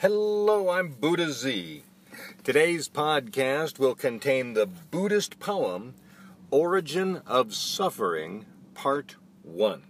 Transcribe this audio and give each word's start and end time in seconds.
Hello, 0.00 0.70
I'm 0.70 0.90
Buddha 0.92 1.32
Z. 1.32 1.82
Today's 2.44 2.88
podcast 2.88 3.80
will 3.80 3.96
contain 3.96 4.54
the 4.54 4.64
Buddhist 4.64 5.40
poem 5.40 5.96
Origin 6.52 7.20
of 7.26 7.52
Suffering, 7.52 8.46
Part 8.74 9.16
1. 9.42 9.82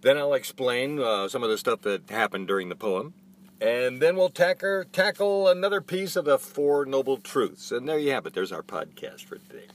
Then 0.00 0.16
I'll 0.16 0.32
explain 0.32 0.98
uh, 0.98 1.28
some 1.28 1.42
of 1.42 1.50
the 1.50 1.58
stuff 1.58 1.82
that 1.82 2.08
happened 2.08 2.48
during 2.48 2.70
the 2.70 2.76
poem. 2.76 3.12
And 3.60 4.00
then 4.00 4.16
we'll 4.16 4.30
tackle, 4.30 4.84
tackle 4.90 5.48
another 5.48 5.82
piece 5.82 6.16
of 6.16 6.24
the 6.24 6.38
Four 6.38 6.86
Noble 6.86 7.18
Truths. 7.18 7.70
And 7.70 7.86
there 7.86 7.98
you 7.98 8.12
have 8.12 8.24
it. 8.24 8.32
There's 8.32 8.52
our 8.52 8.62
podcast 8.62 9.26
for 9.26 9.36
today. 9.36 9.66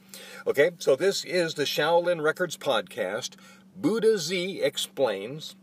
Okay, 0.47 0.71
so 0.79 0.95
this 0.95 1.23
is 1.23 1.53
the 1.53 1.65
Shaolin 1.65 2.23
Records 2.23 2.57
podcast. 2.57 3.35
Buddha 3.75 4.17
Z 4.17 4.59
explains. 4.63 5.55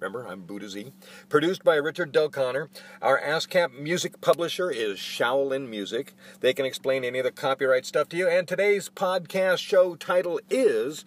Remember, 0.00 0.26
I'm 0.26 0.40
Buddha 0.40 0.66
Z. 0.66 0.92
Produced 1.28 1.62
by 1.62 1.74
Richard 1.74 2.10
Delconner. 2.10 2.68
Our 3.02 3.20
ASCAP 3.20 3.78
music 3.78 4.22
publisher 4.22 4.70
is 4.70 4.98
Shaolin 4.98 5.68
Music. 5.68 6.14
They 6.40 6.54
can 6.54 6.64
explain 6.64 7.04
any 7.04 7.18
of 7.18 7.24
the 7.24 7.30
copyright 7.30 7.84
stuff 7.84 8.08
to 8.08 8.16
you. 8.16 8.26
And 8.26 8.48
today's 8.48 8.88
podcast 8.88 9.58
show 9.58 9.96
title 9.96 10.40
is 10.48 11.04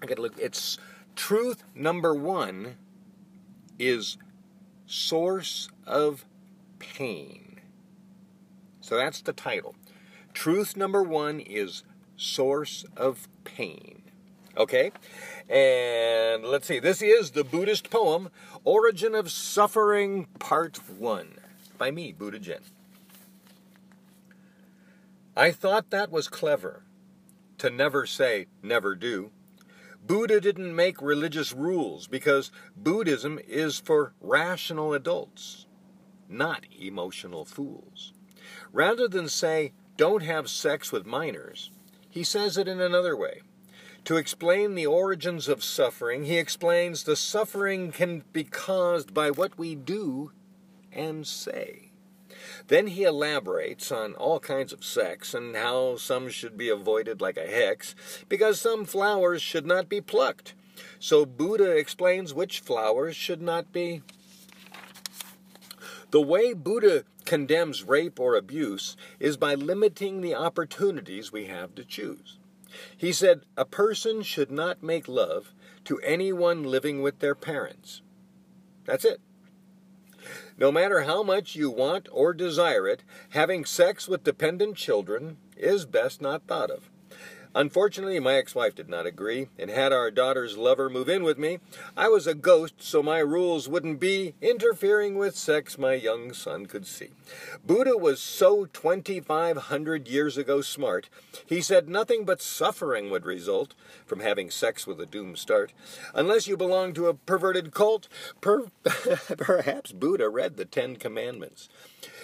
I 0.00 0.06
gotta 0.06 0.22
look. 0.22 0.38
It's 0.38 0.78
truth 1.16 1.64
number 1.74 2.14
one 2.14 2.76
is 3.76 4.18
source 4.86 5.68
of 5.84 6.24
pain. 6.78 7.60
So 8.80 8.96
that's 8.96 9.20
the 9.20 9.32
title. 9.32 9.74
Truth 10.32 10.76
number 10.76 11.02
one 11.02 11.40
is 11.40 11.82
source 12.16 12.84
of 12.96 13.28
pain. 13.42 14.02
Okay? 14.60 14.92
And 15.48 16.44
let's 16.44 16.66
see, 16.66 16.80
this 16.80 17.00
is 17.00 17.30
the 17.30 17.44
Buddhist 17.44 17.88
poem, 17.88 18.28
Origin 18.62 19.14
of 19.14 19.30
Suffering, 19.30 20.26
Part 20.38 20.76
1, 20.98 21.28
by 21.78 21.90
me, 21.90 22.12
Buddha 22.12 22.38
Jen. 22.38 22.60
I 25.34 25.50
thought 25.50 25.88
that 25.88 26.12
was 26.12 26.28
clever, 26.28 26.82
to 27.56 27.70
never 27.70 28.04
say, 28.04 28.48
never 28.62 28.94
do. 28.94 29.30
Buddha 30.06 30.42
didn't 30.42 30.76
make 30.76 31.00
religious 31.00 31.54
rules 31.54 32.06
because 32.06 32.52
Buddhism 32.76 33.40
is 33.48 33.80
for 33.80 34.12
rational 34.20 34.92
adults, 34.92 35.64
not 36.28 36.66
emotional 36.78 37.46
fools. 37.46 38.12
Rather 38.74 39.08
than 39.08 39.28
say, 39.28 39.72
don't 39.96 40.22
have 40.22 40.50
sex 40.50 40.92
with 40.92 41.06
minors, 41.06 41.70
he 42.10 42.22
says 42.22 42.58
it 42.58 42.68
in 42.68 42.78
another 42.78 43.16
way. 43.16 43.40
To 44.04 44.16
explain 44.16 44.74
the 44.74 44.86
origins 44.86 45.46
of 45.48 45.62
suffering, 45.62 46.24
he 46.24 46.38
explains 46.38 47.04
the 47.04 47.16
suffering 47.16 47.92
can 47.92 48.24
be 48.32 48.44
caused 48.44 49.14
by 49.14 49.30
what 49.30 49.58
we 49.58 49.74
do 49.74 50.32
and 50.92 51.26
say. 51.26 51.90
Then 52.68 52.88
he 52.88 53.04
elaborates 53.04 53.92
on 53.92 54.14
all 54.14 54.40
kinds 54.40 54.72
of 54.72 54.84
sex 54.84 55.34
and 55.34 55.54
how 55.54 55.96
some 55.96 56.28
should 56.28 56.56
be 56.56 56.68
avoided 56.68 57.20
like 57.20 57.36
a 57.36 57.46
hex 57.46 57.94
because 58.28 58.60
some 58.60 58.84
flowers 58.84 59.42
should 59.42 59.66
not 59.66 59.88
be 59.88 60.00
plucked. 60.00 60.54
So 60.98 61.26
Buddha 61.26 61.76
explains 61.76 62.34
which 62.34 62.60
flowers 62.60 63.14
should 63.14 63.42
not 63.42 63.72
be. 63.72 64.02
The 66.10 66.20
way 66.20 66.52
Buddha 66.52 67.04
condemns 67.24 67.84
rape 67.84 68.18
or 68.18 68.34
abuse 68.34 68.96
is 69.20 69.36
by 69.36 69.54
limiting 69.54 70.20
the 70.20 70.34
opportunities 70.34 71.30
we 71.30 71.46
have 71.46 71.74
to 71.76 71.84
choose. 71.84 72.39
He 72.96 73.12
said, 73.12 73.42
A 73.56 73.64
person 73.64 74.22
should 74.22 74.50
not 74.50 74.82
make 74.82 75.08
love 75.08 75.54
to 75.84 75.98
anyone 76.00 76.64
living 76.64 77.02
with 77.02 77.18
their 77.18 77.34
parents. 77.34 78.02
That's 78.84 79.04
it. 79.04 79.20
No 80.58 80.70
matter 80.70 81.02
how 81.02 81.22
much 81.22 81.56
you 81.56 81.70
want 81.70 82.08
or 82.12 82.34
desire 82.34 82.86
it, 82.86 83.02
having 83.30 83.64
sex 83.64 84.06
with 84.06 84.24
dependent 84.24 84.76
children 84.76 85.38
is 85.56 85.86
best 85.86 86.20
not 86.20 86.46
thought 86.46 86.70
of. 86.70 86.89
Unfortunately, 87.52 88.20
my 88.20 88.34
ex 88.34 88.54
wife 88.54 88.76
did 88.76 88.88
not 88.88 89.06
agree 89.06 89.48
and 89.58 89.70
had 89.70 89.92
our 89.92 90.10
daughter's 90.12 90.56
lover 90.56 90.88
move 90.88 91.08
in 91.08 91.24
with 91.24 91.36
me. 91.36 91.58
I 91.96 92.08
was 92.08 92.28
a 92.28 92.34
ghost, 92.34 92.74
so 92.78 93.02
my 93.02 93.18
rules 93.18 93.68
wouldn't 93.68 93.98
be 93.98 94.34
interfering 94.40 95.16
with 95.16 95.36
sex 95.36 95.76
my 95.76 95.94
young 95.94 96.32
son 96.32 96.66
could 96.66 96.86
see. 96.86 97.08
Buddha 97.66 97.96
was 97.96 98.20
so 98.20 98.66
2,500 98.66 100.06
years 100.06 100.38
ago 100.38 100.60
smart, 100.60 101.08
he 101.44 101.60
said 101.60 101.88
nothing 101.88 102.24
but 102.24 102.40
suffering 102.40 103.10
would 103.10 103.26
result 103.26 103.74
from 104.06 104.20
having 104.20 104.48
sex 104.48 104.86
with 104.86 105.00
a 105.00 105.06
doomed 105.06 105.38
start. 105.38 105.72
Unless 106.14 106.46
you 106.46 106.56
belong 106.56 106.92
to 106.94 107.08
a 107.08 107.14
perverted 107.14 107.74
cult, 107.74 108.06
per- 108.40 108.68
perhaps 109.36 109.90
Buddha 109.90 110.28
read 110.28 110.56
the 110.56 110.64
Ten 110.64 110.94
Commandments. 110.94 111.68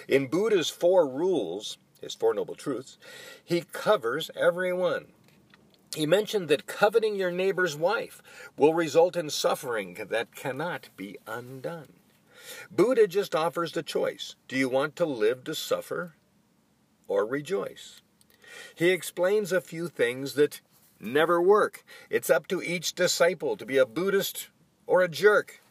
In 0.07 0.27
Buddha's 0.27 0.69
Four 0.69 1.05
Rules, 1.05 1.77
his 1.99 2.15
Four 2.15 2.33
Noble 2.33 2.55
Truths, 2.55 2.97
he 3.43 3.65
covers 3.73 4.31
every 4.33 4.71
one. 4.71 5.07
He 5.95 6.05
mentioned 6.05 6.47
that 6.49 6.67
coveting 6.67 7.15
your 7.15 7.31
neighbor's 7.31 7.75
wife 7.75 8.21
will 8.57 8.73
result 8.73 9.15
in 9.15 9.29
suffering 9.29 9.97
that 10.09 10.35
cannot 10.35 10.89
be 10.95 11.17
undone. 11.25 11.93
Buddha 12.71 13.07
just 13.07 13.35
offers 13.35 13.71
the 13.71 13.83
choice 13.83 14.35
do 14.47 14.55
you 14.55 14.69
want 14.69 14.95
to 14.97 15.05
live 15.05 15.43
to 15.45 15.55
suffer 15.55 16.15
or 17.07 17.25
rejoice? 17.25 18.01
He 18.75 18.89
explains 18.89 19.51
a 19.51 19.61
few 19.61 19.87
things 19.87 20.33
that 20.33 20.61
never 20.99 21.41
work. 21.41 21.83
It's 22.09 22.29
up 22.29 22.47
to 22.47 22.61
each 22.61 22.93
disciple 22.93 23.57
to 23.57 23.65
be 23.65 23.77
a 23.77 23.85
Buddhist 23.85 24.49
or 24.85 25.01
a 25.01 25.07
jerk. 25.09 25.61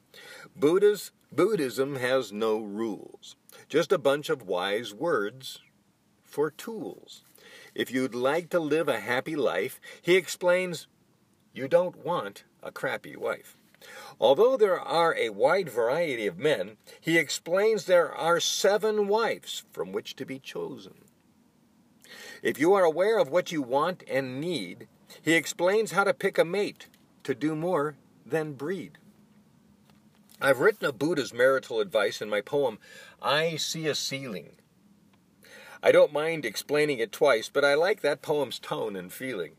Buddha's, 0.54 1.10
Buddhism 1.32 1.96
has 1.96 2.32
no 2.32 2.58
rules, 2.58 3.36
just 3.68 3.92
a 3.92 3.98
bunch 3.98 4.28
of 4.28 4.46
wise 4.46 4.94
words 4.94 5.60
for 6.24 6.50
tools. 6.50 7.25
If 7.76 7.90
you'd 7.90 8.14
like 8.14 8.48
to 8.50 8.58
live 8.58 8.88
a 8.88 9.00
happy 9.00 9.36
life, 9.36 9.78
he 10.00 10.16
explains 10.16 10.86
you 11.52 11.68
don't 11.68 12.02
want 12.06 12.44
a 12.62 12.72
crappy 12.72 13.16
wife. 13.16 13.58
Although 14.18 14.56
there 14.56 14.80
are 14.80 15.14
a 15.14 15.28
wide 15.28 15.68
variety 15.68 16.26
of 16.26 16.38
men, 16.38 16.78
he 16.98 17.18
explains 17.18 17.84
there 17.84 18.10
are 18.10 18.40
seven 18.40 19.08
wives 19.08 19.64
from 19.72 19.92
which 19.92 20.16
to 20.16 20.24
be 20.24 20.38
chosen. 20.38 20.94
If 22.42 22.58
you 22.58 22.72
are 22.72 22.84
aware 22.84 23.18
of 23.18 23.28
what 23.28 23.52
you 23.52 23.60
want 23.60 24.02
and 24.08 24.40
need, 24.40 24.88
he 25.20 25.34
explains 25.34 25.92
how 25.92 26.04
to 26.04 26.14
pick 26.14 26.38
a 26.38 26.46
mate 26.46 26.86
to 27.24 27.34
do 27.34 27.54
more 27.54 27.96
than 28.24 28.54
breed. 28.54 28.96
I've 30.40 30.60
written 30.60 30.86
a 30.86 30.92
Buddha's 30.92 31.34
marital 31.34 31.80
advice 31.80 32.22
in 32.22 32.30
my 32.30 32.40
poem, 32.40 32.78
I 33.20 33.56
See 33.56 33.86
a 33.86 33.94
Ceiling, 33.94 34.52
I 35.86 35.92
don't 35.92 36.12
mind 36.12 36.44
explaining 36.44 36.98
it 36.98 37.12
twice, 37.12 37.48
but 37.48 37.64
I 37.64 37.74
like 37.74 38.00
that 38.00 38.20
poem's 38.20 38.58
tone 38.58 38.96
and 38.96 39.12
feeling. 39.12 39.52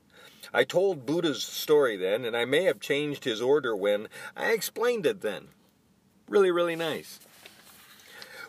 I 0.54 0.66
told 0.66 1.06
Buddha's 1.06 1.42
story 1.42 1.96
then, 1.96 2.26
and 2.26 2.36
I 2.36 2.44
may 2.44 2.66
have 2.66 2.82
changed 2.82 3.24
his 3.24 3.42
order 3.42 3.74
when 3.74 4.10
I 4.36 4.52
explained 4.52 5.06
it 5.06 5.22
then. 5.22 5.48
Really, 6.28 6.52
really 6.52 6.76
nice. 6.76 7.22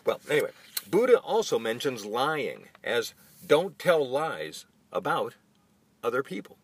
Well, 0.05 0.19
anyway, 0.29 0.49
Buddha 0.91 1.19
also 1.19 1.57
mentions 1.57 2.05
lying 2.05 2.65
as 2.83 3.13
don't 3.47 3.79
tell 3.79 4.05
lies 4.05 4.65
about 4.91 5.35
other 6.03 6.21
people. 6.21 6.57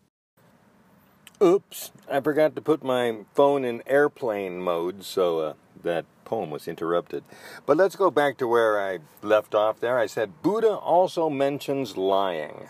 Oops, 1.42 1.92
I 2.10 2.20
forgot 2.20 2.54
to 2.56 2.60
put 2.60 2.84
my 2.84 3.20
phone 3.32 3.64
in 3.64 3.82
airplane 3.86 4.60
mode, 4.60 5.02
so 5.02 5.38
uh, 5.38 5.54
that 5.82 6.04
poem 6.26 6.50
was 6.50 6.68
interrupted. 6.68 7.24
But 7.64 7.78
let's 7.78 7.96
go 7.96 8.10
back 8.10 8.36
to 8.36 8.46
where 8.46 8.78
I 8.78 8.98
left 9.22 9.54
off 9.54 9.80
there. 9.80 9.98
I 9.98 10.04
said 10.04 10.42
Buddha 10.42 10.74
also 10.74 11.30
mentions 11.30 11.96
lying, 11.96 12.68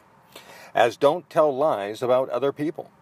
as 0.74 0.96
don't 0.96 1.28
tell 1.28 1.54
lies 1.56 2.02
about 2.02 2.28
other 2.28 2.52
people. 2.52 2.92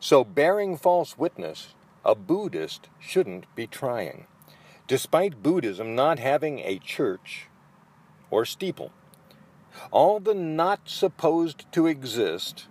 So, 0.00 0.24
bearing 0.24 0.78
false 0.78 1.18
witness, 1.18 1.74
a 2.04 2.14
Buddhist 2.14 2.88
shouldn't 2.98 3.54
be 3.54 3.66
trying, 3.66 4.26
despite 4.86 5.42
Buddhism 5.42 5.94
not 5.94 6.18
having 6.18 6.60
a 6.60 6.78
church 6.78 7.48
or 8.30 8.44
steeple. 8.44 8.92
All 9.90 10.20
the 10.20 10.34
not 10.34 10.80
supposed 10.88 11.70
to 11.72 11.86
exist 11.86 12.68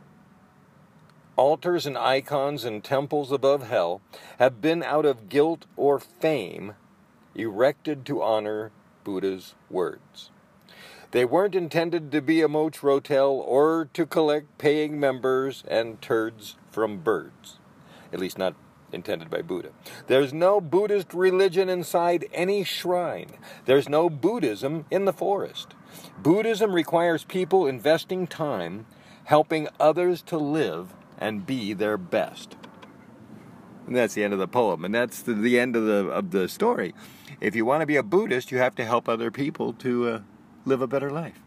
altars 1.35 1.85
and 1.85 1.97
icons 1.97 2.63
and 2.63 2.83
temples 2.83 3.31
above 3.31 3.67
hell 3.67 4.01
have 4.39 4.61
been 4.61 4.83
out 4.83 5.05
of 5.05 5.29
guilt 5.29 5.65
or 5.75 5.99
fame 5.99 6.73
erected 7.35 8.05
to 8.05 8.21
honor 8.21 8.71
Buddha's 9.03 9.55
words. 9.69 10.31
They 11.11 11.25
weren't 11.25 11.55
intended 11.55 12.11
to 12.11 12.21
be 12.21 12.41
a 12.41 12.47
moch 12.47 12.79
rotel 12.81 13.31
or 13.31 13.89
to 13.93 14.05
collect 14.05 14.57
paying 14.57 14.99
members 14.99 15.63
and 15.67 16.01
turds 16.01 16.55
from 16.71 16.97
birds, 16.97 17.57
at 18.11 18.19
least 18.19 18.37
not 18.37 18.55
intended 18.91 19.29
by 19.29 19.41
Buddha. 19.41 19.69
There's 20.07 20.33
no 20.33 20.59
Buddhist 20.59 21.13
religion 21.13 21.69
inside 21.69 22.27
any 22.33 22.63
shrine. 22.63 23.37
There's 23.65 23.87
no 23.87 24.09
Buddhism 24.09 24.85
in 24.89 25.05
the 25.05 25.13
forest. 25.13 25.75
Buddhism 26.17 26.73
requires 26.73 27.23
people 27.23 27.67
investing 27.67 28.27
time 28.27 28.85
helping 29.25 29.67
others 29.79 30.21
to 30.23 30.37
live 30.37 30.93
and 31.17 31.45
be 31.45 31.73
their 31.73 31.97
best. 31.97 32.55
And 33.87 33.95
that's 33.95 34.15
the 34.15 34.23
end 34.23 34.33
of 34.33 34.39
the 34.39 34.47
poem, 34.47 34.83
and 34.83 34.93
that's 34.93 35.21
the, 35.21 35.33
the 35.33 35.59
end 35.59 35.75
of 35.75 35.85
the 35.85 36.07
of 36.07 36.31
the 36.31 36.49
story. 36.49 36.93
If 37.45 37.55
you 37.55 37.63
want 37.63 37.81
to 37.81 37.85
be 37.85 37.95
a 37.95 38.01
Buddhist, 38.01 38.51
you 38.51 38.57
have 38.57 38.73
to 38.73 38.83
help 38.83 39.07
other 39.07 39.29
people 39.29 39.71
to 39.73 40.09
uh, 40.09 40.19
live 40.65 40.81
a 40.81 40.87
better 40.87 41.11
life. 41.11 41.39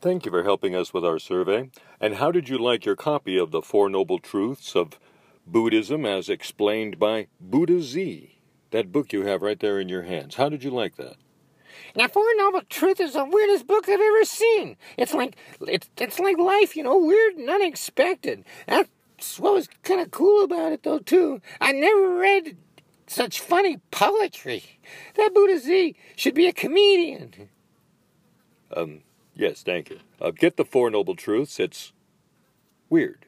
Thank 0.00 0.24
you 0.24 0.30
for 0.30 0.44
helping 0.44 0.72
us 0.76 0.94
with 0.94 1.04
our 1.04 1.18
survey. 1.18 1.70
And 2.00 2.14
how 2.14 2.30
did 2.30 2.48
you 2.48 2.56
like 2.56 2.84
your 2.84 2.94
copy 2.94 3.36
of 3.36 3.50
the 3.50 3.60
Four 3.60 3.88
Noble 3.88 4.20
Truths 4.20 4.76
of 4.76 5.00
Buddhism 5.48 6.06
as 6.06 6.28
explained 6.28 6.96
by 6.96 7.26
Buddha 7.40 7.82
Z? 7.82 8.38
That 8.70 8.92
book 8.92 9.12
you 9.12 9.26
have 9.26 9.42
right 9.42 9.58
there 9.58 9.80
in 9.80 9.88
your 9.88 10.02
hands. 10.02 10.36
How 10.36 10.48
did 10.48 10.62
you 10.62 10.70
like 10.70 10.94
that? 10.94 11.16
Now, 11.96 12.06
Four 12.06 12.36
Noble 12.36 12.62
Truth 12.68 13.00
is 13.00 13.14
the 13.14 13.24
weirdest 13.24 13.66
book 13.66 13.88
I've 13.88 13.98
ever 13.98 14.24
seen. 14.24 14.76
It's 14.96 15.12
like 15.12 15.36
it's 15.66 15.90
it's 15.96 16.20
like 16.20 16.38
life, 16.38 16.76
you 16.76 16.84
know, 16.84 16.98
weird 16.98 17.34
and 17.34 17.50
unexpected. 17.50 18.44
That's 18.68 18.88
what 19.38 19.54
was 19.54 19.68
kind 19.82 20.00
of 20.00 20.10
cool 20.10 20.44
about 20.44 20.72
it, 20.72 20.82
though, 20.82 20.98
too. 20.98 21.40
I 21.60 21.72
never 21.72 22.16
read 22.16 22.56
such 23.06 23.40
funny 23.40 23.78
poetry. 23.90 24.78
That 25.16 25.32
Buddha 25.34 25.58
Z 25.58 25.96
should 26.16 26.34
be 26.34 26.46
a 26.46 26.52
comedian. 26.52 27.48
Um, 28.74 29.00
yes, 29.34 29.62
thank 29.62 29.90
you. 29.90 30.00
Uh, 30.20 30.30
get 30.30 30.56
the 30.56 30.64
Four 30.64 30.90
Noble 30.90 31.16
Truths. 31.16 31.58
It's 31.58 31.92
weird. 32.88 33.26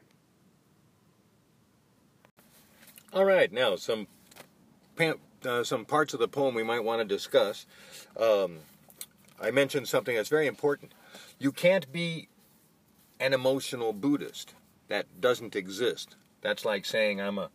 All 3.12 3.24
right, 3.24 3.52
now 3.52 3.74
some 3.76 4.06
uh, 5.44 5.64
some 5.64 5.84
parts 5.84 6.14
of 6.14 6.20
the 6.20 6.28
poem 6.28 6.54
we 6.54 6.62
might 6.62 6.84
want 6.84 7.00
to 7.00 7.04
discuss. 7.04 7.66
Um, 8.16 8.58
I 9.40 9.50
mentioned 9.50 9.88
something 9.88 10.14
that's 10.14 10.28
very 10.28 10.46
important. 10.46 10.92
You 11.38 11.50
can't 11.50 11.90
be 11.90 12.28
an 13.18 13.32
emotional 13.32 13.92
Buddhist. 13.92 14.54
That 14.90 15.20
doesn't 15.20 15.54
exist. 15.54 16.16
That's 16.40 16.64
like 16.64 16.84
saying 16.84 17.20
I'm 17.20 17.38
a 17.38 17.50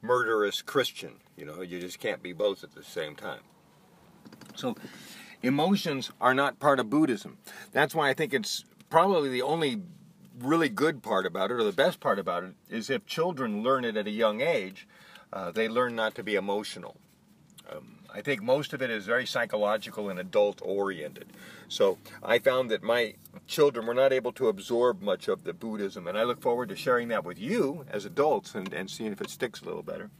murderous 0.00 0.62
Christian. 0.62 1.16
You 1.36 1.44
know, 1.44 1.60
you 1.60 1.80
just 1.80 1.98
can't 1.98 2.22
be 2.22 2.32
both 2.32 2.64
at 2.64 2.74
the 2.74 2.82
same 2.82 3.14
time. 3.14 3.42
So, 4.56 4.74
emotions 5.42 6.10
are 6.18 6.32
not 6.32 6.58
part 6.58 6.80
of 6.80 6.88
Buddhism. 6.88 7.36
That's 7.72 7.94
why 7.94 8.08
I 8.08 8.14
think 8.14 8.32
it's 8.32 8.64
probably 8.88 9.28
the 9.28 9.42
only 9.42 9.82
really 10.40 10.70
good 10.70 11.02
part 11.02 11.26
about 11.26 11.50
it, 11.50 11.54
or 11.54 11.64
the 11.64 11.72
best 11.72 12.00
part 12.00 12.18
about 12.18 12.42
it, 12.42 12.54
is 12.70 12.88
if 12.88 13.04
children 13.04 13.62
learn 13.62 13.84
it 13.84 13.98
at 13.98 14.06
a 14.06 14.10
young 14.10 14.40
age, 14.40 14.88
uh, 15.30 15.50
they 15.50 15.68
learn 15.68 15.94
not 15.94 16.14
to 16.14 16.22
be 16.22 16.36
emotional. 16.36 16.96
Um, 17.70 17.97
I 18.12 18.22
think 18.22 18.42
most 18.42 18.72
of 18.72 18.80
it 18.80 18.90
is 18.90 19.04
very 19.04 19.26
psychological 19.26 20.08
and 20.08 20.18
adult 20.18 20.60
oriented. 20.62 21.26
So 21.68 21.98
I 22.22 22.38
found 22.38 22.70
that 22.70 22.82
my 22.82 23.14
children 23.46 23.86
were 23.86 23.94
not 23.94 24.12
able 24.12 24.32
to 24.32 24.48
absorb 24.48 25.02
much 25.02 25.28
of 25.28 25.44
the 25.44 25.52
Buddhism, 25.52 26.06
and 26.06 26.16
I 26.16 26.24
look 26.24 26.40
forward 26.40 26.70
to 26.70 26.76
sharing 26.76 27.08
that 27.08 27.24
with 27.24 27.38
you 27.38 27.84
as 27.90 28.04
adults 28.04 28.54
and, 28.54 28.72
and 28.72 28.90
seeing 28.90 29.12
if 29.12 29.20
it 29.20 29.30
sticks 29.30 29.60
a 29.60 29.66
little 29.66 29.82
better. 29.82 30.10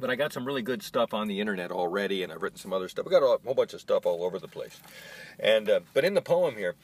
But 0.00 0.10
I 0.10 0.16
got 0.16 0.32
some 0.32 0.44
really 0.44 0.62
good 0.62 0.82
stuff 0.82 1.12
on 1.12 1.28
the 1.28 1.40
internet 1.40 1.70
already, 1.70 2.22
and 2.22 2.32
I've 2.32 2.42
written 2.42 2.58
some 2.58 2.72
other 2.72 2.88
stuff. 2.88 3.04
We 3.04 3.10
got 3.10 3.22
a 3.22 3.38
whole 3.44 3.54
bunch 3.54 3.74
of 3.74 3.80
stuff 3.80 4.06
all 4.06 4.24
over 4.24 4.38
the 4.38 4.48
place. 4.48 4.80
And 5.38 5.68
uh, 5.68 5.80
but 5.92 6.04
in 6.04 6.14
the 6.14 6.22
poem 6.22 6.56
here, 6.56 6.74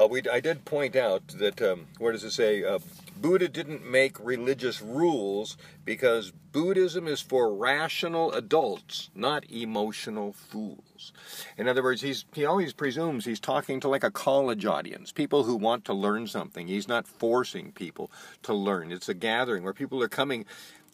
uh, 0.00 0.06
we 0.06 0.22
I 0.30 0.40
did 0.40 0.64
point 0.64 0.96
out 0.96 1.26
that 1.38 1.60
um, 1.62 1.86
where 1.98 2.12
does 2.12 2.24
it 2.24 2.32
say? 2.32 2.64
Uh, 2.64 2.78
Buddha 3.18 3.48
didn't 3.48 3.84
make 3.90 4.18
religious 4.20 4.82
rules 4.82 5.56
because 5.86 6.32
Buddhism 6.52 7.06
is 7.06 7.20
for 7.20 7.54
rational 7.54 8.32
adults, 8.32 9.10
not 9.14 9.50
emotional 9.50 10.32
fools. 10.32 11.12
In 11.56 11.66
other 11.66 11.82
words, 11.82 12.02
he's, 12.02 12.24
he 12.34 12.44
always 12.44 12.72
presumes 12.72 13.24
he's 13.24 13.40
talking 13.40 13.80
to 13.80 13.88
like 13.88 14.04
a 14.04 14.10
college 14.10 14.66
audience, 14.66 15.12
people 15.12 15.44
who 15.44 15.56
want 15.56 15.84
to 15.86 15.94
learn 15.94 16.26
something. 16.26 16.66
He's 16.66 16.88
not 16.88 17.06
forcing 17.06 17.72
people 17.72 18.10
to 18.42 18.52
learn. 18.52 18.92
It's 18.92 19.08
a 19.08 19.14
gathering 19.14 19.64
where 19.64 19.72
people 19.72 20.02
are 20.02 20.08
coming 20.08 20.44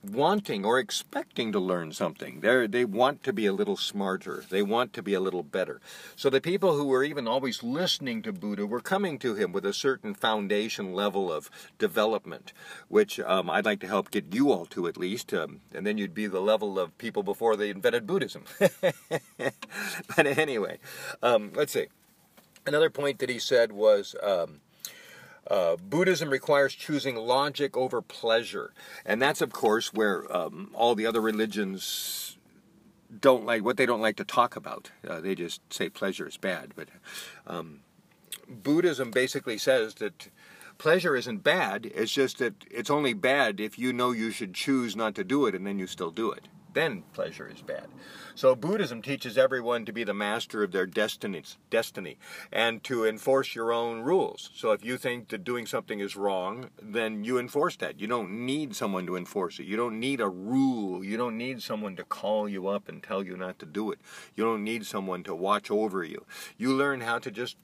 wanting 0.04 0.64
or 0.64 0.78
expecting 0.78 1.52
to 1.52 1.60
learn 1.60 1.93
something. 1.93 2.40
They 2.40 2.66
they 2.66 2.84
want 2.84 3.22
to 3.25 3.32
be 3.32 3.46
a 3.46 3.52
little 3.52 3.76
smarter. 3.76 4.44
They 4.49 4.62
want 4.62 4.93
to 4.94 5.02
be 5.02 5.14
a 5.14 5.20
little 5.20 5.43
better. 5.43 5.81
So 6.16 6.28
the 6.28 6.40
people 6.40 6.76
who 6.76 6.87
were 6.87 7.04
even 7.04 7.28
always 7.28 7.62
listening 7.62 8.22
to 8.22 8.32
Buddha 8.32 8.66
were 8.66 8.81
coming 8.81 9.19
to 9.20 9.34
him 9.34 9.52
with 9.52 9.64
a 9.64 9.72
certain 9.72 10.14
foundation 10.14 10.93
level 10.93 11.32
of 11.32 11.50
development, 11.78 12.52
which 12.88 13.20
um, 13.20 13.49
I'd 13.49 13.64
like 13.64 13.81
to 13.81 13.87
help 13.87 14.10
get 14.10 14.34
you 14.34 14.50
all 14.50 14.66
to 14.66 14.88
at 14.88 14.96
least, 14.96 15.32
um, 15.32 15.60
and 15.72 15.87
then 15.87 15.99
you'd 15.99 16.14
be 16.14 16.26
the 16.26 16.40
level 16.40 16.78
of 16.78 16.96
people 16.99 17.22
before 17.22 17.56
they 17.56 17.70
invented 17.70 18.06
Buddhism. 18.06 18.44
but 18.58 20.26
anyway, 20.26 20.78
um, 21.22 21.52
let's 21.54 21.72
see. 21.72 21.87
Another 22.66 22.90
point 22.90 23.19
that 23.20 23.31
he 23.31 23.38
said 23.38 23.72
was. 23.72 24.14
Um, 24.22 24.60
uh, 25.48 25.76
Buddhism 25.76 26.30
requires 26.30 26.74
choosing 26.74 27.16
logic 27.16 27.76
over 27.76 28.00
pleasure, 28.00 28.72
and 29.04 29.20
that's 29.20 29.40
of 29.40 29.52
course 29.52 29.92
where 29.92 30.34
um, 30.34 30.70
all 30.74 30.94
the 30.94 31.06
other 31.06 31.20
religions 31.20 32.36
don't 33.20 33.44
like 33.44 33.64
what 33.64 33.76
they 33.76 33.86
don't 33.86 34.00
like 34.00 34.16
to 34.16 34.24
talk 34.24 34.56
about. 34.56 34.90
Uh, 35.06 35.20
they 35.20 35.34
just 35.34 35.60
say 35.72 35.88
pleasure 35.88 36.26
is 36.26 36.36
bad, 36.36 36.72
but 36.76 36.88
um, 37.46 37.80
Buddhism 38.48 39.10
basically 39.10 39.58
says 39.58 39.94
that 39.94 40.28
pleasure 40.78 41.16
isn't 41.16 41.42
bad. 41.42 41.90
It's 41.94 42.12
just 42.12 42.38
that 42.38 42.54
it's 42.70 42.90
only 42.90 43.12
bad 43.12 43.60
if 43.60 43.78
you 43.78 43.92
know 43.92 44.12
you 44.12 44.30
should 44.30 44.54
choose 44.54 44.96
not 44.96 45.14
to 45.16 45.24
do 45.24 45.46
it 45.46 45.54
and 45.54 45.66
then 45.66 45.78
you 45.78 45.86
still 45.86 46.10
do 46.10 46.30
it 46.30 46.48
then 46.74 47.02
pleasure 47.12 47.48
is 47.48 47.62
bad. 47.62 47.88
So 48.34 48.54
Buddhism 48.54 49.02
teaches 49.02 49.36
everyone 49.36 49.84
to 49.84 49.92
be 49.92 50.04
the 50.04 50.14
master 50.14 50.62
of 50.62 50.72
their 50.72 50.86
destinies, 50.86 51.58
destiny 51.70 52.19
and 52.50 52.82
to 52.84 53.04
enforce 53.04 53.54
your 53.54 53.72
own 53.72 54.02
rules. 54.02 54.50
So 54.54 54.72
if 54.72 54.84
you 54.84 54.96
think 54.96 55.28
that 55.28 55.44
doing 55.44 55.66
something 55.66 56.00
is 56.00 56.16
wrong, 56.16 56.70
then 56.80 57.24
you 57.24 57.38
enforce 57.38 57.76
that. 57.76 58.00
You 58.00 58.06
don't 58.06 58.46
need 58.46 58.74
someone 58.74 59.06
to 59.06 59.16
enforce 59.16 59.58
it. 59.58 59.66
You 59.66 59.76
don't 59.76 60.00
need 60.00 60.20
a 60.20 60.28
rule. 60.28 61.04
You 61.04 61.16
don't 61.16 61.36
need 61.36 61.62
someone 61.62 61.96
to 61.96 62.04
call 62.04 62.48
you 62.48 62.69
up 62.69 62.88
and 62.88 63.02
tell 63.02 63.22
you 63.22 63.36
not 63.36 63.58
to 63.60 63.66
do 63.66 63.90
it. 63.90 63.98
You 64.34 64.44
don't 64.44 64.64
need 64.64 64.86
someone 64.86 65.22
to 65.25 65.34
watch 65.34 65.70
over 65.70 66.02
you. 66.04 66.25
You 66.56 66.72
learn 66.72 67.02
how 67.02 67.18
to 67.18 67.30
just 67.30 67.56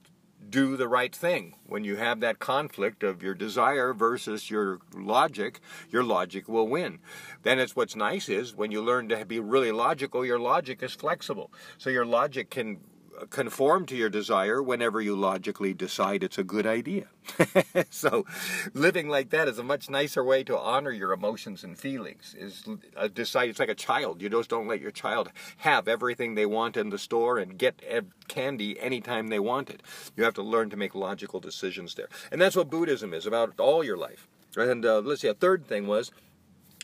do 0.47 0.77
the 0.77 0.87
right 0.87 1.15
thing. 1.15 1.55
When 1.65 1.83
you 1.83 1.97
have 1.97 2.19
that 2.21 2.39
conflict 2.39 3.03
of 3.03 3.21
your 3.21 3.33
desire 3.33 3.93
versus 3.93 4.49
your 4.49 4.79
logic, 4.93 5.59
your 5.89 6.03
logic 6.03 6.47
will 6.47 6.67
win. 6.67 6.99
Then 7.43 7.59
it's 7.59 7.75
what's 7.75 7.95
nice 7.95 8.29
is 8.29 8.55
when 8.55 8.71
you 8.71 8.81
learn 8.81 9.09
to 9.09 9.25
be 9.25 9.39
really 9.39 9.71
logical, 9.71 10.25
your 10.25 10.39
logic 10.39 10.81
is 10.81 10.93
flexible. 10.93 11.51
So 11.77 11.89
your 11.89 12.05
logic 12.05 12.49
can 12.49 12.79
conform 13.29 13.85
to 13.87 13.95
your 13.95 14.09
desire 14.09 14.61
whenever 14.61 15.01
you 15.01 15.15
logically 15.15 15.73
decide 15.73 16.23
it's 16.23 16.37
a 16.37 16.43
good 16.43 16.65
idea. 16.65 17.07
so 17.89 18.25
living 18.73 19.07
like 19.07 19.29
that 19.29 19.47
is 19.47 19.59
a 19.59 19.63
much 19.63 19.89
nicer 19.89 20.23
way 20.23 20.43
to 20.43 20.57
honor 20.57 20.91
your 20.91 21.11
emotions 21.11 21.63
and 21.63 21.77
feelings. 21.77 22.35
Is 22.37 22.67
decide 23.13 23.49
it's 23.49 23.59
like 23.59 23.69
a 23.69 23.75
child. 23.75 24.21
You 24.21 24.29
just 24.29 24.49
don't 24.49 24.67
let 24.67 24.81
your 24.81 24.91
child 24.91 25.31
have 25.57 25.87
everything 25.87 26.35
they 26.35 26.45
want 26.45 26.77
in 26.77 26.89
the 26.89 26.97
store 26.97 27.37
and 27.37 27.57
get 27.57 27.81
candy 28.27 28.79
anytime 28.79 29.27
they 29.27 29.39
want 29.39 29.69
it. 29.69 29.83
You 30.15 30.23
have 30.23 30.35
to 30.35 30.43
learn 30.43 30.69
to 30.71 30.77
make 30.77 30.95
logical 30.95 31.39
decisions 31.39 31.95
there. 31.95 32.09
And 32.31 32.41
that's 32.41 32.55
what 32.55 32.69
Buddhism 32.69 33.13
is 33.13 33.25
about 33.25 33.59
all 33.59 33.83
your 33.83 33.97
life. 33.97 34.27
And 34.55 34.85
uh, 34.85 34.99
let's 34.99 35.21
see, 35.21 35.27
a 35.27 35.33
third 35.33 35.67
thing 35.67 35.87
was 35.87 36.11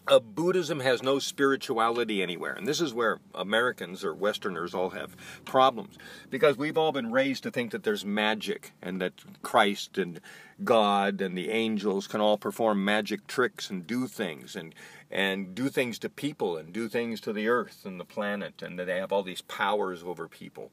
uh, 0.07 0.19
Buddhism 0.19 0.79
has 0.81 1.01
no 1.01 1.19
spirituality 1.19 2.21
anywhere. 2.21 2.53
And 2.53 2.67
this 2.67 2.81
is 2.81 2.93
where 2.93 3.19
Americans 3.33 4.03
or 4.03 4.13
Westerners 4.13 4.73
all 4.73 4.91
have 4.91 5.15
problems. 5.45 5.97
Because 6.29 6.57
we've 6.57 6.77
all 6.77 6.91
been 6.91 7.11
raised 7.11 7.43
to 7.43 7.51
think 7.51 7.71
that 7.71 7.83
there's 7.83 8.05
magic 8.05 8.73
and 8.81 9.01
that 9.01 9.13
Christ 9.41 9.97
and 9.97 10.19
God 10.63 11.21
and 11.21 11.37
the 11.37 11.49
angels 11.49 12.07
can 12.07 12.21
all 12.21 12.37
perform 12.37 12.85
magic 12.85 13.27
tricks 13.27 13.69
and 13.69 13.85
do 13.85 14.07
things 14.07 14.55
and, 14.55 14.73
and 15.11 15.55
do 15.55 15.69
things 15.69 15.99
to 15.99 16.09
people 16.09 16.57
and 16.57 16.71
do 16.71 16.87
things 16.87 17.19
to 17.21 17.33
the 17.33 17.47
earth 17.47 17.85
and 17.85 17.99
the 17.99 18.05
planet 18.05 18.61
and 18.61 18.79
that 18.79 18.85
they 18.85 18.97
have 18.97 19.11
all 19.11 19.23
these 19.23 19.41
powers 19.41 20.03
over 20.03 20.27
people. 20.27 20.71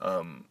Um, 0.00 0.44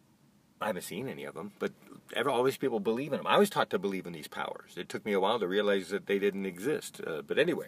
I 0.59 0.67
haven't 0.67 0.83
seen 0.83 1.07
any 1.07 1.23
of 1.23 1.35
them, 1.35 1.51
but 1.59 1.71
ever, 2.15 2.29
all 2.29 2.43
these 2.43 2.57
people 2.57 2.79
believe 2.79 3.13
in 3.13 3.19
them. 3.19 3.27
I 3.27 3.37
was 3.37 3.49
taught 3.49 3.69
to 3.71 3.79
believe 3.79 4.05
in 4.05 4.13
these 4.13 4.27
powers. 4.27 4.73
It 4.75 4.89
took 4.89 5.05
me 5.05 5.13
a 5.13 5.19
while 5.19 5.39
to 5.39 5.47
realize 5.47 5.89
that 5.89 6.07
they 6.07 6.19
didn't 6.19 6.45
exist. 6.45 7.01
Uh, 7.05 7.21
but 7.21 7.37
anyway, 7.37 7.67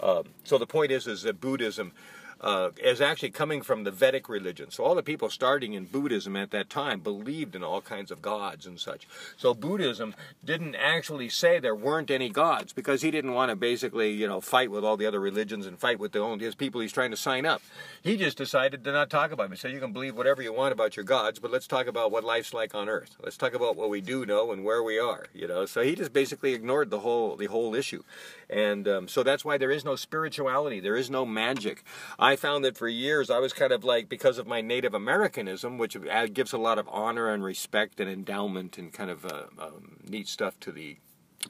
um, 0.00 0.24
so 0.44 0.58
the 0.58 0.66
point 0.66 0.92
is, 0.92 1.06
is 1.06 1.22
that 1.22 1.40
Buddhism 1.40 1.92
uh, 2.40 2.70
is 2.82 3.00
actually 3.00 3.30
coming 3.30 3.62
from 3.62 3.84
the 3.84 3.90
Vedic 3.90 4.28
religion. 4.28 4.70
So 4.70 4.84
all 4.84 4.94
the 4.94 5.02
people 5.02 5.28
starting 5.30 5.74
in 5.74 5.84
Buddhism 5.84 6.36
at 6.36 6.50
that 6.50 6.70
time 6.70 7.00
believed 7.00 7.54
in 7.54 7.62
all 7.62 7.80
kinds 7.80 8.10
of 8.10 8.22
gods 8.22 8.66
and 8.66 8.80
such. 8.80 9.06
So 9.36 9.54
Buddhism 9.54 10.14
didn't 10.44 10.74
actually 10.74 11.28
say 11.28 11.58
there 11.58 11.74
weren't 11.74 12.10
any 12.10 12.30
gods 12.30 12.72
because 12.72 13.02
he 13.02 13.10
didn't 13.10 13.34
want 13.34 13.50
to 13.50 13.56
basically, 13.56 14.10
you 14.10 14.26
know, 14.26 14.40
fight 14.40 14.70
with 14.70 14.84
all 14.84 14.96
the 14.96 15.06
other 15.06 15.20
religions 15.20 15.66
and 15.66 15.78
fight 15.78 15.98
with 15.98 16.12
the 16.12 16.20
only 16.20 16.44
his 16.44 16.54
people 16.54 16.80
he's 16.80 16.92
trying 16.92 17.10
to 17.10 17.16
sign 17.16 17.44
up. 17.44 17.62
He 18.02 18.16
just 18.16 18.38
decided 18.38 18.84
to 18.84 18.92
not 18.92 19.10
talk 19.10 19.32
about 19.32 19.44
them. 19.44 19.52
He 19.52 19.58
said 19.58 19.72
you 19.72 19.80
can 19.80 19.92
believe 19.92 20.16
whatever 20.16 20.42
you 20.42 20.52
want 20.52 20.72
about 20.72 20.96
your 20.96 21.04
gods, 21.04 21.38
but 21.38 21.50
let's 21.50 21.66
talk 21.66 21.86
about 21.86 22.10
what 22.10 22.24
life's 22.24 22.54
like 22.54 22.74
on 22.74 22.88
Earth. 22.88 23.16
Let's 23.22 23.36
talk 23.36 23.54
about 23.54 23.76
what 23.76 23.90
we 23.90 24.00
do 24.00 24.24
know 24.24 24.52
and 24.52 24.64
where 24.64 24.82
we 24.82 24.98
are. 24.98 25.26
You 25.34 25.48
know, 25.48 25.66
so 25.66 25.82
he 25.82 25.94
just 25.94 26.12
basically 26.12 26.54
ignored 26.54 26.90
the 26.90 27.00
whole 27.00 27.36
the 27.36 27.46
whole 27.46 27.74
issue, 27.74 28.02
and 28.48 28.88
um, 28.88 29.08
so 29.08 29.22
that's 29.22 29.44
why 29.44 29.58
there 29.58 29.70
is 29.70 29.84
no 29.84 29.96
spirituality. 29.96 30.80
There 30.80 30.96
is 30.96 31.10
no 31.10 31.26
magic. 31.26 31.84
I 32.30 32.36
found 32.36 32.64
that 32.64 32.76
for 32.76 32.86
years 32.86 33.28
I 33.28 33.40
was 33.40 33.52
kind 33.52 33.72
of 33.72 33.82
like, 33.82 34.08
because 34.08 34.38
of 34.38 34.46
my 34.46 34.60
Native 34.60 34.94
Americanism, 34.94 35.78
which 35.78 35.96
gives 36.32 36.52
a 36.52 36.58
lot 36.58 36.78
of 36.78 36.88
honor 36.88 37.28
and 37.28 37.42
respect 37.42 37.98
and 37.98 38.08
endowment 38.08 38.78
and 38.78 38.92
kind 38.92 39.10
of 39.10 39.26
uh, 39.26 39.46
um, 39.58 39.96
neat 40.08 40.28
stuff 40.28 40.58
to 40.60 40.70
the 40.70 40.98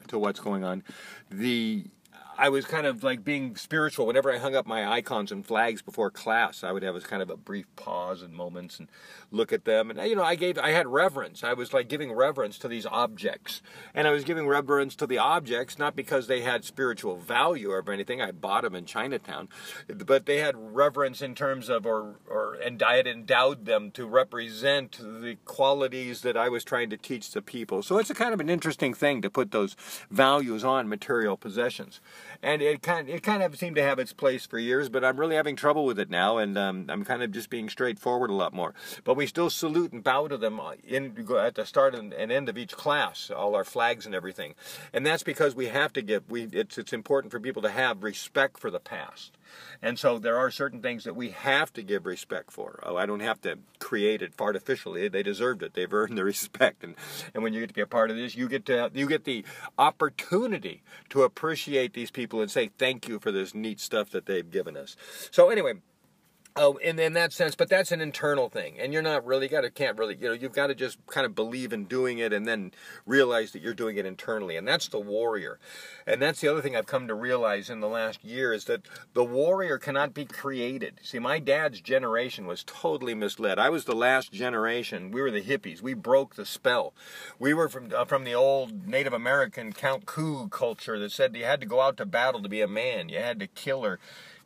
to 0.07 0.17
what's 0.17 0.39
going 0.39 0.63
on, 0.63 0.83
the 1.29 1.85
I 2.41 2.49
was 2.49 2.65
kind 2.65 2.87
of 2.87 3.03
like 3.03 3.23
being 3.23 3.55
spiritual. 3.55 4.07
Whenever 4.07 4.33
I 4.33 4.39
hung 4.39 4.55
up 4.55 4.65
my 4.65 4.91
icons 4.91 5.31
and 5.31 5.45
flags 5.45 5.83
before 5.83 6.09
class, 6.09 6.63
I 6.63 6.71
would 6.71 6.81
have 6.81 6.95
a 6.95 6.99
kind 6.99 7.21
of 7.21 7.29
a 7.29 7.37
brief 7.37 7.67
pause 7.75 8.23
and 8.23 8.33
moments 8.33 8.79
and 8.79 8.89
look 9.29 9.53
at 9.53 9.65
them. 9.65 9.91
And 9.91 10.09
you 10.09 10.15
know, 10.15 10.23
I 10.23 10.33
gave, 10.33 10.57
I 10.57 10.71
had 10.71 10.87
reverence. 10.87 11.43
I 11.43 11.53
was 11.53 11.71
like 11.71 11.87
giving 11.87 12.11
reverence 12.11 12.57
to 12.57 12.67
these 12.67 12.87
objects, 12.87 13.61
and 13.93 14.07
I 14.07 14.11
was 14.11 14.23
giving 14.23 14.47
reverence 14.47 14.95
to 14.95 15.05
the 15.05 15.19
objects 15.19 15.77
not 15.77 15.95
because 15.95 16.25
they 16.25 16.41
had 16.41 16.65
spiritual 16.65 17.15
value 17.15 17.69
or 17.69 17.83
anything. 17.91 18.23
I 18.23 18.31
bought 18.31 18.63
them 18.63 18.73
in 18.73 18.85
Chinatown, 18.87 19.47
but 19.87 20.25
they 20.25 20.39
had 20.39 20.55
reverence 20.57 21.21
in 21.21 21.35
terms 21.35 21.69
of, 21.69 21.85
or 21.85 22.15
or 22.27 22.55
and 22.55 22.81
I 22.81 22.95
had 22.95 23.05
endowed 23.05 23.65
them 23.65 23.91
to 23.91 24.07
represent 24.07 24.93
the 24.93 25.37
qualities 25.45 26.21
that 26.21 26.35
I 26.35 26.49
was 26.49 26.63
trying 26.63 26.89
to 26.89 26.97
teach 26.97 27.29
the 27.29 27.43
people. 27.43 27.83
So 27.83 27.99
it's 27.99 28.09
a 28.09 28.15
kind 28.15 28.33
of 28.33 28.39
an 28.39 28.49
interesting 28.49 28.95
thing 28.95 29.21
to 29.21 29.29
put 29.29 29.51
those 29.51 29.75
values 30.09 30.63
on 30.63 30.89
material 30.89 31.37
possessions 31.37 32.01
and 32.41 32.61
it 32.61 32.81
kind 32.81 33.09
of, 33.09 33.15
it 33.15 33.23
kind 33.23 33.43
of 33.43 33.57
seemed 33.57 33.75
to 33.75 33.83
have 33.83 33.99
its 33.99 34.13
place 34.13 34.45
for 34.45 34.59
years, 34.59 34.89
but 34.89 35.03
I'm 35.03 35.17
really 35.17 35.35
having 35.35 35.55
trouble 35.55 35.85
with 35.85 35.99
it 35.99 36.09
now, 36.09 36.37
and 36.37 36.57
um, 36.57 36.85
I'm 36.89 37.05
kind 37.05 37.23
of 37.23 37.31
just 37.31 37.49
being 37.49 37.69
straightforward 37.69 38.29
a 38.29 38.33
lot 38.33 38.53
more. 38.53 38.73
But 39.03 39.15
we 39.15 39.27
still 39.27 39.49
salute 39.49 39.91
and 39.91 40.03
bow 40.03 40.27
to 40.27 40.37
them 40.37 40.59
in 40.87 41.27
at 41.37 41.55
the 41.55 41.65
start 41.65 41.95
and 41.95 42.13
end 42.13 42.49
of 42.49 42.57
each 42.57 42.75
class, 42.75 43.29
all 43.29 43.55
our 43.55 43.63
flags 43.63 44.05
and 44.05 44.15
everything, 44.15 44.55
and 44.93 45.05
that's 45.05 45.23
because 45.23 45.55
we 45.55 45.67
have 45.67 45.93
to 45.93 46.01
give 46.01 46.29
we 46.29 46.43
it's 46.51 46.77
it's 46.77 46.93
important 46.93 47.31
for 47.31 47.39
people 47.39 47.61
to 47.61 47.69
have 47.69 48.03
respect 48.03 48.59
for 48.59 48.71
the 48.71 48.79
past. 48.79 49.37
And 49.81 49.97
so 49.97 50.19
there 50.19 50.37
are 50.37 50.51
certain 50.51 50.81
things 50.81 51.03
that 51.03 51.15
we 51.15 51.29
have 51.29 51.73
to 51.73 51.83
give 51.83 52.05
respect 52.05 52.51
for. 52.51 52.79
Oh, 52.83 52.97
I 52.97 53.05
don't 53.05 53.19
have 53.19 53.41
to 53.41 53.57
create 53.79 54.21
it 54.21 54.33
artificially. 54.39 55.07
They 55.07 55.23
deserved 55.23 55.63
it. 55.63 55.73
They've 55.73 55.91
earned 55.93 56.17
the 56.17 56.23
respect. 56.33 56.83
And, 56.83 56.95
and 57.33 57.43
when 57.43 57.53
you 57.53 57.61
get 57.61 57.69
to 57.69 57.73
be 57.73 57.81
a 57.81 57.87
part 57.87 58.11
of 58.11 58.17
this, 58.17 58.35
you 58.35 58.47
get 58.47 58.65
to 58.65 58.91
you 58.93 59.07
get 59.07 59.23
the 59.23 59.45
opportunity 59.77 60.83
to 61.09 61.23
appreciate 61.23 61.93
these 61.93 62.11
people 62.11 62.41
and 62.41 62.51
say 62.51 62.69
thank 62.77 63.07
you 63.07 63.19
for 63.19 63.31
this 63.31 63.53
neat 63.53 63.79
stuff 63.79 64.09
that 64.11 64.25
they've 64.25 64.49
given 64.49 64.77
us. 64.77 64.95
So 65.31 65.49
anyway, 65.49 65.73
Oh, 66.57 66.75
in, 66.77 66.99
in 66.99 67.13
that 67.13 67.31
sense, 67.31 67.55
but 67.55 67.69
that's 67.69 67.93
an 67.93 68.01
internal 68.01 68.49
thing, 68.49 68.77
and 68.77 68.91
you're 68.91 69.01
not 69.01 69.25
really 69.25 69.47
got 69.47 69.61
to 69.61 69.69
can't 69.69 69.97
really 69.97 70.17
you 70.19 70.27
know 70.27 70.33
you've 70.33 70.51
got 70.51 70.67
to 70.67 70.75
just 70.75 70.97
kind 71.07 71.25
of 71.25 71.33
believe 71.33 71.71
in 71.71 71.85
doing 71.85 72.17
it, 72.17 72.33
and 72.33 72.45
then 72.45 72.71
realize 73.05 73.53
that 73.53 73.61
you're 73.61 73.73
doing 73.73 73.95
it 73.95 74.05
internally, 74.05 74.57
and 74.57 74.67
that's 74.67 74.89
the 74.89 74.99
warrior, 74.99 75.59
and 76.05 76.21
that's 76.21 76.41
the 76.41 76.49
other 76.49 76.61
thing 76.61 76.75
I've 76.75 76.87
come 76.87 77.07
to 77.07 77.13
realize 77.13 77.69
in 77.69 77.79
the 77.79 77.87
last 77.87 78.25
year 78.25 78.51
is 78.51 78.65
that 78.65 78.81
the 79.13 79.23
warrior 79.23 79.77
cannot 79.77 80.13
be 80.13 80.25
created. 80.25 80.99
See, 81.01 81.19
my 81.19 81.39
dad's 81.39 81.79
generation 81.79 82.45
was 82.45 82.65
totally 82.65 83.15
misled. 83.15 83.57
I 83.57 83.69
was 83.69 83.85
the 83.85 83.95
last 83.95 84.33
generation. 84.33 85.11
We 85.11 85.21
were 85.21 85.31
the 85.31 85.41
hippies. 85.41 85.81
We 85.81 85.93
broke 85.93 86.35
the 86.35 86.45
spell. 86.45 86.93
We 87.39 87.53
were 87.53 87.69
from 87.69 87.93
uh, 87.95 88.03
from 88.03 88.25
the 88.25 88.35
old 88.35 88.89
Native 88.89 89.13
American 89.13 89.71
Count 89.71 90.05
Coup 90.05 90.49
culture 90.49 90.99
that 90.99 91.13
said 91.13 91.33
you 91.33 91.45
had 91.45 91.61
to 91.61 91.65
go 91.65 91.79
out 91.79 91.95
to 91.95 92.05
battle 92.05 92.41
to 92.41 92.49
be 92.49 92.59
a 92.59 92.67
man. 92.67 93.07
You 93.07 93.19
had 93.19 93.39
to 93.39 93.47
kill 93.47 93.83
her 93.83 93.99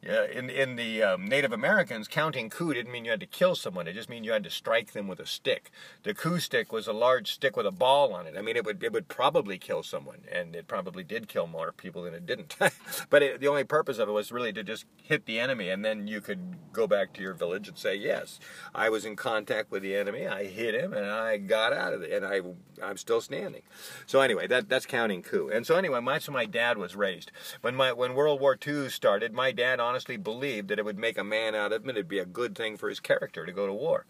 in 0.06 0.50
in 0.50 0.76
the 0.76 1.02
um, 1.02 1.26
Native 1.26 1.52
Americans, 1.52 2.08
counting 2.08 2.50
coup 2.50 2.74
didn't 2.74 2.92
mean 2.92 3.06
you 3.06 3.12
had 3.12 3.20
to 3.22 3.26
kill 3.26 3.56
someone. 3.56 3.88
It 3.88 3.94
just 3.94 4.10
mean 4.10 4.24
you 4.24 4.32
had 4.32 4.44
to 4.44 4.50
strike 4.50 4.94
them 4.94 5.08
with 5.08 5.20
a 5.20 5.26
stick. 5.26 5.72
The 6.04 6.14
coup 6.14 6.40
stick 6.40 6.72
was 6.72 6.88
a 6.88 6.94
large 6.94 7.32
stick 7.32 7.58
with 7.58 7.66
a 7.66 7.72
ball 7.72 8.14
on 8.14 8.28
it. 8.28 8.36
I 8.38 8.42
mean, 8.42 8.56
it 8.56 8.66
would 8.66 8.84
it 8.84 8.94
would 8.94 9.08
probably 9.08 9.58
kill 9.58 9.82
someone, 9.82 10.20
and 10.32 10.56
it 10.56 10.68
probably 10.68 11.04
did 11.04 11.28
kill 11.28 11.48
more 11.48 11.72
people 11.72 12.04
than 12.04 12.14
it 12.14 12.26
didn't. 12.26 12.56
but 13.10 13.24
it, 13.24 13.40
the 13.40 13.48
only 13.48 13.64
purpose 13.64 13.98
of 13.98 14.08
it 14.08 14.12
was 14.12 14.32
really 14.32 14.54
to 14.54 14.64
just 14.64 14.86
hit 15.02 15.26
the 15.26 15.40
enemy, 15.40 15.70
and 15.70 15.84
then 15.84 16.08
you 16.08 16.22
could 16.22 16.56
go 16.72 16.86
back 16.86 17.14
to 17.14 17.22
your 17.22 17.34
village 17.34 17.68
and 17.68 17.78
say, 17.78 17.96
"Yes, 17.96 18.40
I 18.76 18.90
was 18.90 19.06
in 19.06 19.16
contact 19.16 19.72
with 19.72 19.82
the 19.82 19.96
enemy. 19.96 20.28
I 20.28 20.46
hit 20.46 20.76
him, 20.76 20.94
and 20.94 21.08
I 21.08 21.38
got 21.38 21.74
out 21.74 21.94
of 21.94 22.04
it, 22.04 22.12
and 22.12 22.26
I 22.26 22.42
I'm 22.84 22.98
still 22.98 23.22
standing." 23.22 23.64
So 24.06 24.22
anyway, 24.22 24.46
that 24.48 24.70
that's 24.70 24.86
counting 24.86 25.24
coup. 25.24 25.50
And 25.52 25.66
so 25.66 25.76
anyway, 25.76 26.00
that's 26.06 26.30
my 26.30 26.46
dad 26.46 26.78
was 26.78 26.96
raised. 26.96 27.32
When 27.62 27.76
my 27.76 27.92
when 27.92 28.14
World 28.14 28.40
War 28.40 28.56
II 28.56 28.90
started, 28.90 29.34
my 29.34 29.52
dad 29.52 29.80
on 29.80 29.95
honestly 29.96 30.18
believed 30.18 30.68
that 30.68 30.78
it 30.78 30.84
would 30.84 31.00
make 31.00 31.18
a 31.18 31.24
man 31.24 31.56
out 31.56 31.72
of 31.72 31.82
him 31.82 31.88
and 31.88 31.98
it'd 31.98 32.10
be 32.10 32.20
a 32.20 32.26
good 32.26 32.54
thing 32.54 32.76
for 32.76 32.90
his 32.90 33.00
character 33.00 33.46
to 33.46 33.54
go 33.54 33.66
to 33.66 33.72
war. 33.72 34.06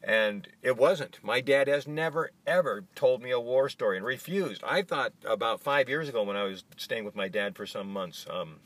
And 0.00 0.46
it 0.62 0.76
wasn't. 0.76 1.18
My 1.24 1.40
dad 1.40 1.66
has 1.66 1.88
never, 1.88 2.30
ever 2.46 2.84
told 2.94 3.20
me 3.20 3.32
a 3.32 3.40
war 3.40 3.68
story 3.68 3.96
and 3.96 4.06
refused. 4.06 4.62
I 4.62 4.82
thought 4.82 5.12
about 5.24 5.60
five 5.60 5.88
years 5.88 6.08
ago 6.08 6.22
when 6.22 6.36
I 6.36 6.44
was 6.44 6.62
staying 6.76 7.04
with 7.04 7.16
my 7.16 7.26
dad 7.26 7.56
for 7.56 7.66
some 7.66 7.92
months, 7.92 8.26
um, 8.30 8.60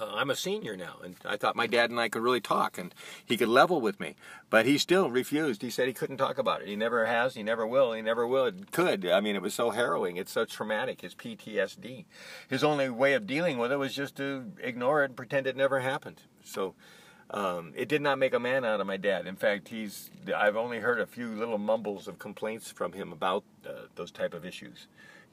uh, 0.00 0.14
I'm 0.14 0.30
a 0.30 0.36
senior 0.36 0.76
now, 0.76 0.96
and 1.02 1.16
I 1.24 1.36
thought 1.36 1.56
my 1.56 1.66
dad 1.66 1.90
and 1.90 2.00
I 2.00 2.08
could 2.08 2.22
really 2.22 2.40
talk, 2.40 2.78
and 2.78 2.94
he 3.24 3.36
could 3.36 3.48
level 3.48 3.80
with 3.80 4.00
me. 4.00 4.14
But 4.50 4.66
he 4.66 4.78
still 4.78 5.10
refused. 5.10 5.62
He 5.62 5.70
said 5.70 5.86
he 5.86 5.92
couldn't 5.92 6.16
talk 6.16 6.38
about 6.38 6.62
it. 6.62 6.68
He 6.68 6.76
never 6.76 7.06
has. 7.06 7.34
He 7.34 7.42
never 7.42 7.66
will. 7.66 7.92
He 7.92 8.02
never 8.02 8.26
will. 8.26 8.50
Could. 8.72 9.06
I 9.06 9.20
mean, 9.20 9.36
it 9.36 9.42
was 9.42 9.54
so 9.54 9.70
harrowing. 9.70 10.16
It's 10.16 10.32
so 10.32 10.44
traumatic. 10.44 11.00
His 11.00 11.14
PTSD. 11.14 12.04
His 12.48 12.64
only 12.64 12.88
way 12.88 13.14
of 13.14 13.26
dealing 13.26 13.58
with 13.58 13.72
it 13.72 13.76
was 13.76 13.94
just 13.94 14.16
to 14.16 14.52
ignore 14.60 15.02
it 15.02 15.06
and 15.06 15.16
pretend 15.16 15.46
it 15.46 15.56
never 15.56 15.80
happened. 15.80 16.22
So. 16.42 16.74
Um, 17.30 17.74
it 17.76 17.90
did 17.90 18.00
not 18.00 18.18
make 18.18 18.32
a 18.32 18.40
man 18.40 18.64
out 18.64 18.80
of 18.80 18.86
my 18.86 18.96
dad. 18.96 19.26
In 19.26 19.36
fact, 19.36 19.68
he's. 19.68 20.10
I've 20.34 20.56
only 20.56 20.78
heard 20.78 20.98
a 20.98 21.04
few 21.04 21.28
little 21.34 21.58
mumbles 21.58 22.08
of 22.08 22.18
complaints 22.18 22.70
from 22.70 22.92
him 22.92 23.12
about 23.12 23.44
uh, 23.68 23.82
those 23.96 24.10
type 24.10 24.32
of 24.32 24.46
issues. 24.46 24.86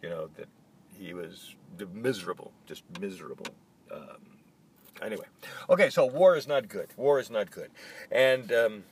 You 0.03 0.09
know 0.09 0.29
that 0.35 0.49
he 0.97 1.13
was 1.13 1.55
miserable, 1.93 2.51
just 2.65 2.83
miserable. 2.99 3.47
Um, 3.91 4.34
Anyway, 5.01 5.25
okay, 5.69 5.89
so 5.89 6.05
war 6.05 6.35
is 6.35 6.47
not 6.47 6.69
good. 6.69 6.87
War 6.95 7.19
is 7.19 7.29
not 7.29 7.51
good, 7.51 7.69
and 8.11 8.51
um, 8.51 8.83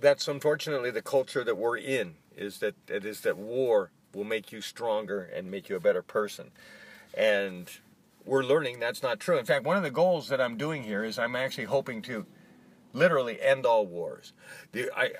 that's 0.00 0.26
unfortunately 0.26 0.90
the 0.90 1.02
culture 1.02 1.44
that 1.44 1.56
we're 1.56 1.78
in. 1.78 2.14
Is 2.36 2.58
that 2.58 2.74
it 2.88 3.04
is 3.04 3.20
that 3.20 3.36
war 3.36 3.90
will 4.14 4.24
make 4.24 4.52
you 4.52 4.60
stronger 4.60 5.22
and 5.22 5.50
make 5.50 5.68
you 5.68 5.76
a 5.76 5.80
better 5.80 6.02
person, 6.02 6.50
and 7.16 7.70
we're 8.24 8.42
learning 8.42 8.80
that's 8.80 9.02
not 9.02 9.20
true. 9.20 9.38
In 9.38 9.44
fact, 9.44 9.64
one 9.64 9.76
of 9.76 9.82
the 9.82 9.90
goals 9.90 10.28
that 10.28 10.40
I'm 10.40 10.56
doing 10.56 10.82
here 10.82 11.04
is 11.04 11.18
I'm 11.18 11.36
actually 11.36 11.64
hoping 11.64 12.02
to 12.02 12.26
literally 12.92 13.40
end 13.40 13.66
all 13.66 13.86
wars. 13.86 14.32
The, 14.72 14.90
I, 14.96 15.10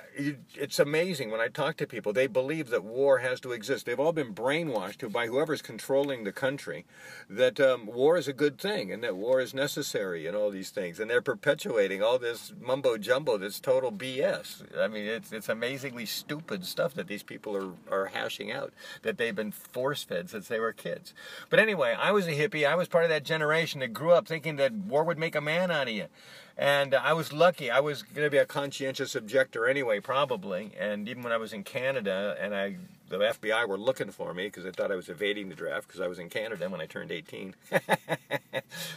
it's 0.55 0.79
amazing 0.79 1.31
when 1.31 1.41
I 1.41 1.47
talk 1.47 1.77
to 1.77 1.87
people, 1.87 2.13
they 2.13 2.27
believe 2.27 2.69
that 2.69 2.83
war 2.83 3.19
has 3.19 3.39
to 3.41 3.51
exist. 3.51 3.85
They've 3.85 3.99
all 3.99 4.13
been 4.13 4.33
brainwashed 4.33 5.11
by 5.11 5.27
whoever's 5.27 5.61
controlling 5.61 6.23
the 6.23 6.31
country 6.31 6.85
that 7.29 7.59
um, 7.59 7.85
war 7.85 8.17
is 8.17 8.27
a 8.27 8.33
good 8.33 8.59
thing 8.59 8.91
and 8.91 9.03
that 9.03 9.15
war 9.15 9.39
is 9.39 9.53
necessary 9.53 10.27
and 10.27 10.35
all 10.35 10.49
these 10.49 10.69
things. 10.69 10.99
And 10.99 11.09
they're 11.09 11.21
perpetuating 11.21 12.01
all 12.01 12.19
this 12.19 12.53
mumbo 12.59 12.97
jumbo 12.97 13.37
that's 13.37 13.59
total 13.59 13.91
BS. 13.91 14.77
I 14.77 14.87
mean, 14.87 15.05
it's, 15.05 15.31
it's 15.31 15.49
amazingly 15.49 16.05
stupid 16.05 16.65
stuff 16.65 16.93
that 16.93 17.07
these 17.07 17.23
people 17.23 17.55
are, 17.55 17.73
are 17.91 18.05
hashing 18.07 18.51
out 18.51 18.73
that 19.01 19.17
they've 19.17 19.35
been 19.35 19.51
force 19.51 20.03
fed 20.03 20.29
since 20.29 20.47
they 20.47 20.59
were 20.59 20.73
kids. 20.73 21.13
But 21.49 21.59
anyway, 21.59 21.95
I 21.99 22.11
was 22.11 22.27
a 22.27 22.31
hippie. 22.31 22.67
I 22.67 22.75
was 22.75 22.87
part 22.87 23.03
of 23.03 23.09
that 23.09 23.23
generation 23.23 23.79
that 23.79 23.93
grew 23.93 24.11
up 24.11 24.27
thinking 24.27 24.57
that 24.57 24.73
war 24.73 25.03
would 25.03 25.17
make 25.17 25.35
a 25.35 25.41
man 25.41 25.71
out 25.71 25.87
of 25.87 25.93
you. 25.93 26.07
And 26.57 26.93
I 26.93 27.13
was 27.13 27.33
lucky. 27.33 27.71
I 27.71 27.79
was 27.79 28.03
going 28.03 28.25
to 28.25 28.29
be 28.29 28.37
a 28.37 28.45
conscientious 28.45 29.15
objector 29.15 29.67
anyway, 29.67 29.99
probably. 29.99 30.71
And 30.79 31.09
even 31.09 31.23
when 31.23 31.33
I 31.33 31.37
was 31.37 31.51
in 31.51 31.63
Canada, 31.63 32.37
and 32.39 32.53
I, 32.53 32.75
the 33.09 33.17
FBI 33.17 33.67
were 33.67 33.77
looking 33.77 34.11
for 34.11 34.33
me 34.33 34.45
because 34.45 34.63
they 34.63 34.71
thought 34.71 34.91
I 34.91 34.95
was 34.95 35.09
evading 35.09 35.49
the 35.49 35.55
draft 35.55 35.87
because 35.87 35.99
I 35.99 36.07
was 36.07 36.19
in 36.19 36.29
Canada 36.29 36.69
when 36.69 36.79
I 36.79 36.85
turned 36.85 37.11
18. 37.11 37.55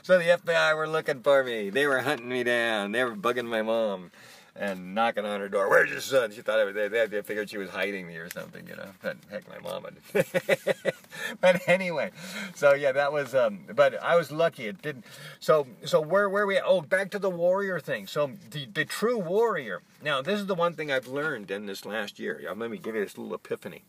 so 0.03 0.19
the 0.19 0.39
FBI 0.45 0.77
were 0.77 0.89
looking 0.89 1.23
for 1.23 1.43
me. 1.45 1.71
They 1.71 1.87
were 1.87 2.01
hunting 2.01 2.29
me 2.29 2.45
down. 2.45 2.93
They 2.93 3.03
were 3.05 3.17
bugging 3.17 3.47
my 3.47 3.63
mom 3.63 4.11
and 4.59 4.95
knocking 4.95 5.25
on 5.25 5.41
her 5.41 5.49
door. 5.49 5.69
Where's 5.69 5.91
your 5.91 6.01
son? 6.01 6.33
She 6.33 6.43
thought 6.43 6.59
I 6.59 6.65
was, 6.65 6.75
they, 6.75 6.89
they 6.89 7.23
figured 7.23 7.51
she 7.51 7.59
was 7.59 7.71
hiding 7.71 8.07
me 8.07 8.17
or 8.17 8.31
something, 8.31 8.67
you 8.67 8.77
know. 8.77 8.91
But 9.03 9.17
heck, 9.31 9.49
my 9.49 9.59
mom 9.59 9.85
would. 9.85 9.97
but 11.41 11.63
anyway, 11.69 12.11
so 12.55 12.75
yeah, 12.75 12.93
that 12.93 13.13
was. 13.13 13.35
Um, 13.35 13.61
but 13.75 14.03
I 14.03 14.17
was 14.17 14.31
lucky. 14.31 14.67
It 14.67 14.83
didn't. 14.83 15.05
So 15.41 15.67
so 15.85 16.01
where 16.01 16.29
where 16.29 16.47
we? 16.47 16.59
Oh, 16.59 16.81
back 16.81 17.11
to 17.13 17.19
the 17.19 17.31
warrior 17.31 17.81
thing. 17.81 18.07
So 18.07 18.33
the 18.51 18.67
the 18.67 18.85
true 18.85 19.19
warrior. 19.19 19.83
Now 20.03 20.23
this 20.23 20.41
is 20.41 20.47
the 20.47 20.55
one 20.55 20.75
thing 20.75 20.91
I've 20.91 21.09
learned 21.09 21.51
in 21.51 21.67
this 21.67 21.85
last 21.85 22.19
year. 22.19 22.41
Let 22.57 22.71
me 22.71 22.79
give 22.79 22.95
you 22.95 23.03
this 23.03 23.19
little 23.19 23.35
epiphany. 23.35 23.85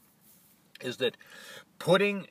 Is 0.82 0.98
that 0.98 1.18
putting 1.80 2.28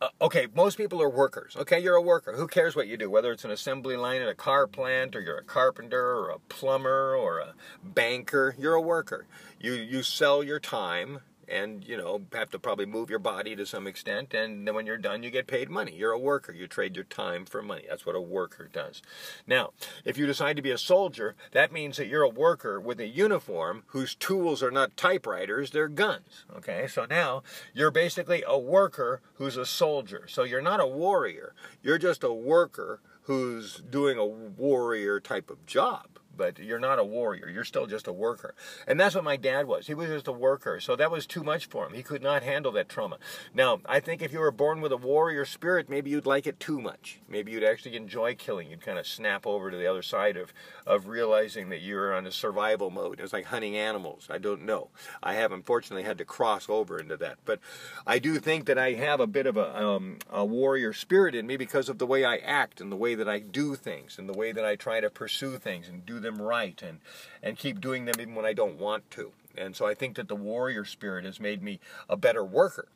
uh, 0.00 0.08
okay, 0.20 0.46
most 0.54 0.76
people 0.76 1.00
are 1.00 1.08
workers. 1.08 1.56
Okay, 1.56 1.78
you're 1.80 1.96
a 1.96 2.02
worker. 2.02 2.34
Who 2.34 2.46
cares 2.46 2.76
what 2.76 2.86
you 2.86 2.96
do? 2.96 3.08
Whether 3.08 3.32
it's 3.32 3.44
an 3.44 3.50
assembly 3.50 3.96
line 3.96 4.20
at 4.20 4.28
a 4.28 4.34
car 4.34 4.66
plant, 4.66 5.16
or 5.16 5.20
you're 5.20 5.38
a 5.38 5.44
carpenter, 5.44 6.16
or 6.18 6.30
a 6.30 6.38
plumber, 6.48 7.16
or 7.16 7.38
a 7.38 7.54
banker, 7.82 8.54
you're 8.58 8.74
a 8.74 8.80
worker. 8.80 9.26
You 9.58 9.72
you 9.72 10.02
sell 10.02 10.42
your 10.42 10.60
time 10.60 11.20
and 11.48 11.86
you 11.86 11.96
know 11.96 12.22
have 12.32 12.50
to 12.50 12.58
probably 12.58 12.86
move 12.86 13.10
your 13.10 13.18
body 13.18 13.54
to 13.56 13.66
some 13.66 13.86
extent 13.86 14.34
and 14.34 14.66
then 14.66 14.74
when 14.74 14.86
you're 14.86 14.96
done 14.96 15.22
you 15.22 15.30
get 15.30 15.46
paid 15.46 15.70
money. 15.70 15.94
You're 15.94 16.12
a 16.12 16.18
worker. 16.18 16.52
You 16.52 16.66
trade 16.66 16.96
your 16.96 17.04
time 17.04 17.44
for 17.44 17.62
money. 17.62 17.84
That's 17.88 18.06
what 18.06 18.16
a 18.16 18.20
worker 18.20 18.68
does. 18.72 19.02
Now 19.46 19.72
if 20.04 20.18
you 20.18 20.26
decide 20.26 20.56
to 20.56 20.62
be 20.62 20.70
a 20.70 20.78
soldier 20.78 21.34
that 21.52 21.72
means 21.72 21.96
that 21.96 22.08
you're 22.08 22.22
a 22.22 22.28
worker 22.28 22.80
with 22.80 23.00
a 23.00 23.06
uniform 23.06 23.84
whose 23.88 24.14
tools 24.14 24.62
are 24.62 24.70
not 24.70 24.96
typewriters 24.96 25.70
they're 25.70 25.88
guns 25.88 26.44
okay? 26.56 26.86
So 26.86 27.06
now 27.08 27.42
you're 27.74 27.90
basically 27.90 28.42
a 28.46 28.58
worker 28.58 29.20
who's 29.34 29.56
a 29.56 29.66
soldier. 29.66 30.26
So 30.28 30.42
you're 30.42 30.62
not 30.62 30.80
a 30.80 30.86
warrior. 30.86 31.54
You're 31.82 31.98
just 31.98 32.24
a 32.24 32.32
worker 32.32 33.00
who's 33.22 33.76
doing 33.90 34.18
a 34.18 34.26
warrior 34.26 35.20
type 35.20 35.50
of 35.50 35.66
job 35.66 36.15
but 36.36 36.58
you're 36.58 36.78
not 36.78 36.98
a 36.98 37.04
warrior. 37.04 37.48
You're 37.48 37.64
still 37.64 37.86
just 37.86 38.06
a 38.06 38.12
worker. 38.12 38.54
And 38.86 38.98
that's 38.98 39.14
what 39.14 39.24
my 39.24 39.36
dad 39.36 39.66
was. 39.66 39.86
He 39.86 39.94
was 39.94 40.08
just 40.08 40.28
a 40.28 40.32
worker. 40.32 40.80
So 40.80 40.96
that 40.96 41.10
was 41.10 41.26
too 41.26 41.42
much 41.42 41.66
for 41.66 41.86
him. 41.86 41.94
He 41.94 42.02
could 42.02 42.22
not 42.22 42.42
handle 42.42 42.72
that 42.72 42.88
trauma. 42.88 43.18
Now, 43.54 43.80
I 43.86 44.00
think 44.00 44.22
if 44.22 44.32
you 44.32 44.40
were 44.40 44.50
born 44.50 44.80
with 44.80 44.92
a 44.92 44.96
warrior 44.96 45.44
spirit, 45.44 45.88
maybe 45.88 46.10
you'd 46.10 46.26
like 46.26 46.46
it 46.46 46.60
too 46.60 46.80
much. 46.80 47.20
Maybe 47.28 47.52
you'd 47.52 47.64
actually 47.64 47.96
enjoy 47.96 48.34
killing. 48.34 48.70
You'd 48.70 48.84
kind 48.84 48.98
of 48.98 49.06
snap 49.06 49.46
over 49.46 49.70
to 49.70 49.76
the 49.76 49.86
other 49.86 50.02
side 50.02 50.36
of, 50.36 50.52
of 50.86 51.08
realizing 51.08 51.68
that 51.70 51.82
you're 51.82 52.14
on 52.14 52.26
a 52.26 52.32
survival 52.32 52.90
mode. 52.90 53.20
It's 53.20 53.32
like 53.32 53.46
hunting 53.46 53.76
animals. 53.76 54.28
I 54.30 54.38
don't 54.38 54.64
know. 54.64 54.88
I 55.22 55.34
have 55.34 55.52
unfortunately 55.52 56.04
had 56.04 56.18
to 56.18 56.24
cross 56.24 56.68
over 56.68 56.98
into 56.98 57.16
that. 57.18 57.38
But 57.44 57.60
I 58.06 58.18
do 58.18 58.38
think 58.38 58.66
that 58.66 58.78
I 58.78 58.92
have 58.92 59.20
a 59.20 59.26
bit 59.26 59.46
of 59.46 59.56
a, 59.56 59.76
um, 59.76 60.18
a 60.30 60.44
warrior 60.44 60.92
spirit 60.92 61.34
in 61.34 61.46
me 61.46 61.56
because 61.56 61.88
of 61.88 61.98
the 61.98 62.06
way 62.06 62.24
I 62.24 62.36
act 62.36 62.80
and 62.80 62.90
the 62.90 62.96
way 62.96 63.14
that 63.14 63.28
I 63.28 63.38
do 63.38 63.74
things 63.74 64.18
and 64.18 64.28
the 64.28 64.36
way 64.36 64.52
that 64.52 64.64
I 64.64 64.76
try 64.76 65.00
to 65.00 65.10
pursue 65.10 65.58
things 65.58 65.88
and 65.88 66.04
do 66.04 66.20
them 66.26 66.42
right 66.42 66.80
and, 66.82 66.98
and 67.42 67.56
keep 67.56 67.80
doing 67.80 68.04
them 68.04 68.20
even 68.20 68.34
when 68.34 68.44
I 68.44 68.52
don't 68.52 68.78
want 68.78 69.10
to. 69.12 69.32
And 69.56 69.74
so 69.74 69.86
I 69.86 69.94
think 69.94 70.16
that 70.16 70.28
the 70.28 70.36
warrior 70.36 70.84
spirit 70.84 71.24
has 71.24 71.40
made 71.40 71.62
me 71.62 71.80
a 72.08 72.16
better 72.16 72.44
worker. 72.44 72.88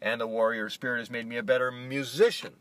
And 0.00 0.20
the 0.20 0.26
warrior 0.26 0.68
spirit 0.70 0.98
has 1.00 1.10
made 1.10 1.26
me 1.26 1.36
a 1.36 1.42
better 1.42 1.70
musician. 1.70 2.54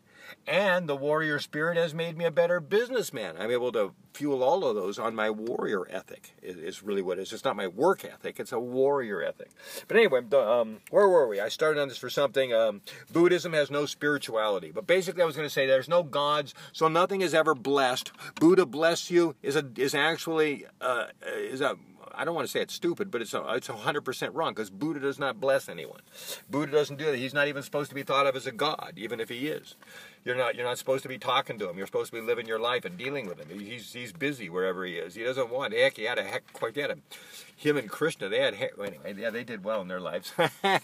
And 0.48 0.88
the 0.88 0.96
warrior 0.96 1.40
spirit 1.40 1.78
has 1.78 1.94
made 1.94 2.18
me 2.18 2.26
a 2.26 2.32
better 2.32 2.60
businessman. 2.60 3.36
I'm 3.40 3.52
able 3.52 3.72
to 3.74 3.94
fuel 4.14 4.44
all 4.44 4.66
of 4.66 4.76
those 4.76 4.98
on 4.98 5.14
my 5.14 5.30
warrior 5.30 5.88
ethic, 5.90 6.34
is, 6.42 6.82
really 6.82 7.02
what 7.02 7.20
it 7.20 7.24
is. 7.24 7.34
It's 7.34 7.44
not 7.44 7.56
my 7.56 7.68
work 7.68 8.06
ethic, 8.06 8.40
it's 8.40 8.52
a 8.52 8.60
warrior 8.60 9.22
ethic. 9.22 9.50
But 9.88 9.98
anyway, 9.98 10.22
um, 10.34 10.78
where 10.90 11.08
were 11.08 11.28
we? 11.28 11.40
I 11.40 11.50
started 11.50 11.82
on 11.82 11.90
this 11.90 11.98
for 11.98 12.10
something. 12.10 12.54
Um, 12.54 12.82
Buddhism 13.12 13.54
has 13.54 13.70
no 13.70 13.86
spirituality. 13.86 14.72
But 14.72 14.88
basically, 14.88 15.24
I 15.24 15.26
was 15.26 15.36
going 15.36 15.48
to 15.48 15.54
say 15.54 15.66
there's 15.66 15.90
no 15.90 16.04
gods, 16.04 16.54
so 16.72 16.88
nothing 16.88 17.22
is 17.22 17.34
ever 17.34 17.54
blessed. 17.54 18.12
Buddha 18.40 18.66
bless 18.66 19.12
you 19.12 19.36
is, 19.42 19.56
a, 19.56 19.66
is 19.76 19.94
actually 19.94 20.66
uh, 20.80 21.08
is 21.36 21.62
a 21.62 21.78
I 22.18 22.26
don't 22.26 22.36
want 22.36 22.48
to 22.48 22.52
say 22.52 22.62
it's 22.62 22.74
stupid, 22.74 23.12
but 23.12 23.22
it's 23.22 23.34
a, 23.34 23.44
it's 23.54 23.68
100% 23.68 24.30
wrong 24.34 24.54
because 24.54 24.70
Buddha 24.70 25.00
does 25.00 25.20
not 25.20 25.40
bless 25.40 25.70
anyone. 25.70 26.02
Buddha 26.50 26.72
doesn't 26.72 26.98
do 26.98 27.06
that. 27.06 27.18
He's 27.18 27.34
not 27.34 27.48
even 27.48 27.64
supposed 27.64 27.90
to 27.90 27.96
be 27.96 28.04
thought 28.04 28.28
of 28.28 28.36
as 28.36 28.46
a 28.46 28.52
god, 28.52 28.94
even 28.98 29.20
if 29.20 29.30
he 29.30 29.48
is. 29.48 29.76
You're 30.24 30.36
not 30.36 30.56
you're 30.56 30.66
not 30.66 30.80
supposed 30.80 31.04
to 31.04 31.10
be 31.10 31.20
talking 31.20 31.60
to 31.60 31.70
him. 31.70 31.78
You're 31.78 31.86
supposed 31.86 32.12
to 32.12 32.20
be 32.20 32.26
living 32.26 32.48
your 32.48 32.58
life 32.58 32.84
and 32.84 32.98
dealing 32.98 33.28
with 33.28 33.40
him. 33.40 33.60
He's 33.60 33.94
he's 33.94 34.12
busy 34.12 34.50
wherever 34.50 34.84
he 34.84 34.96
is. 34.96 35.14
He 35.14 35.24
doesn't 35.24 35.52
want. 35.52 35.74
Heck, 35.74 35.98
he 35.98 36.04
had 36.04 36.18
a 36.18 36.24
heck 36.24 36.52
quite 36.52 36.76
had 36.76 36.90
a, 36.90 36.98
him 37.56 37.78
and 37.78 37.90
Krishna. 37.90 38.28
They 38.28 38.40
had 38.40 38.56
anyway. 38.56 39.16
Yeah, 39.16 39.30
they 39.30 39.44
did 39.44 39.64
well 39.64 39.82
in 39.82 39.88
their 39.88 40.00
lives. 40.00 40.34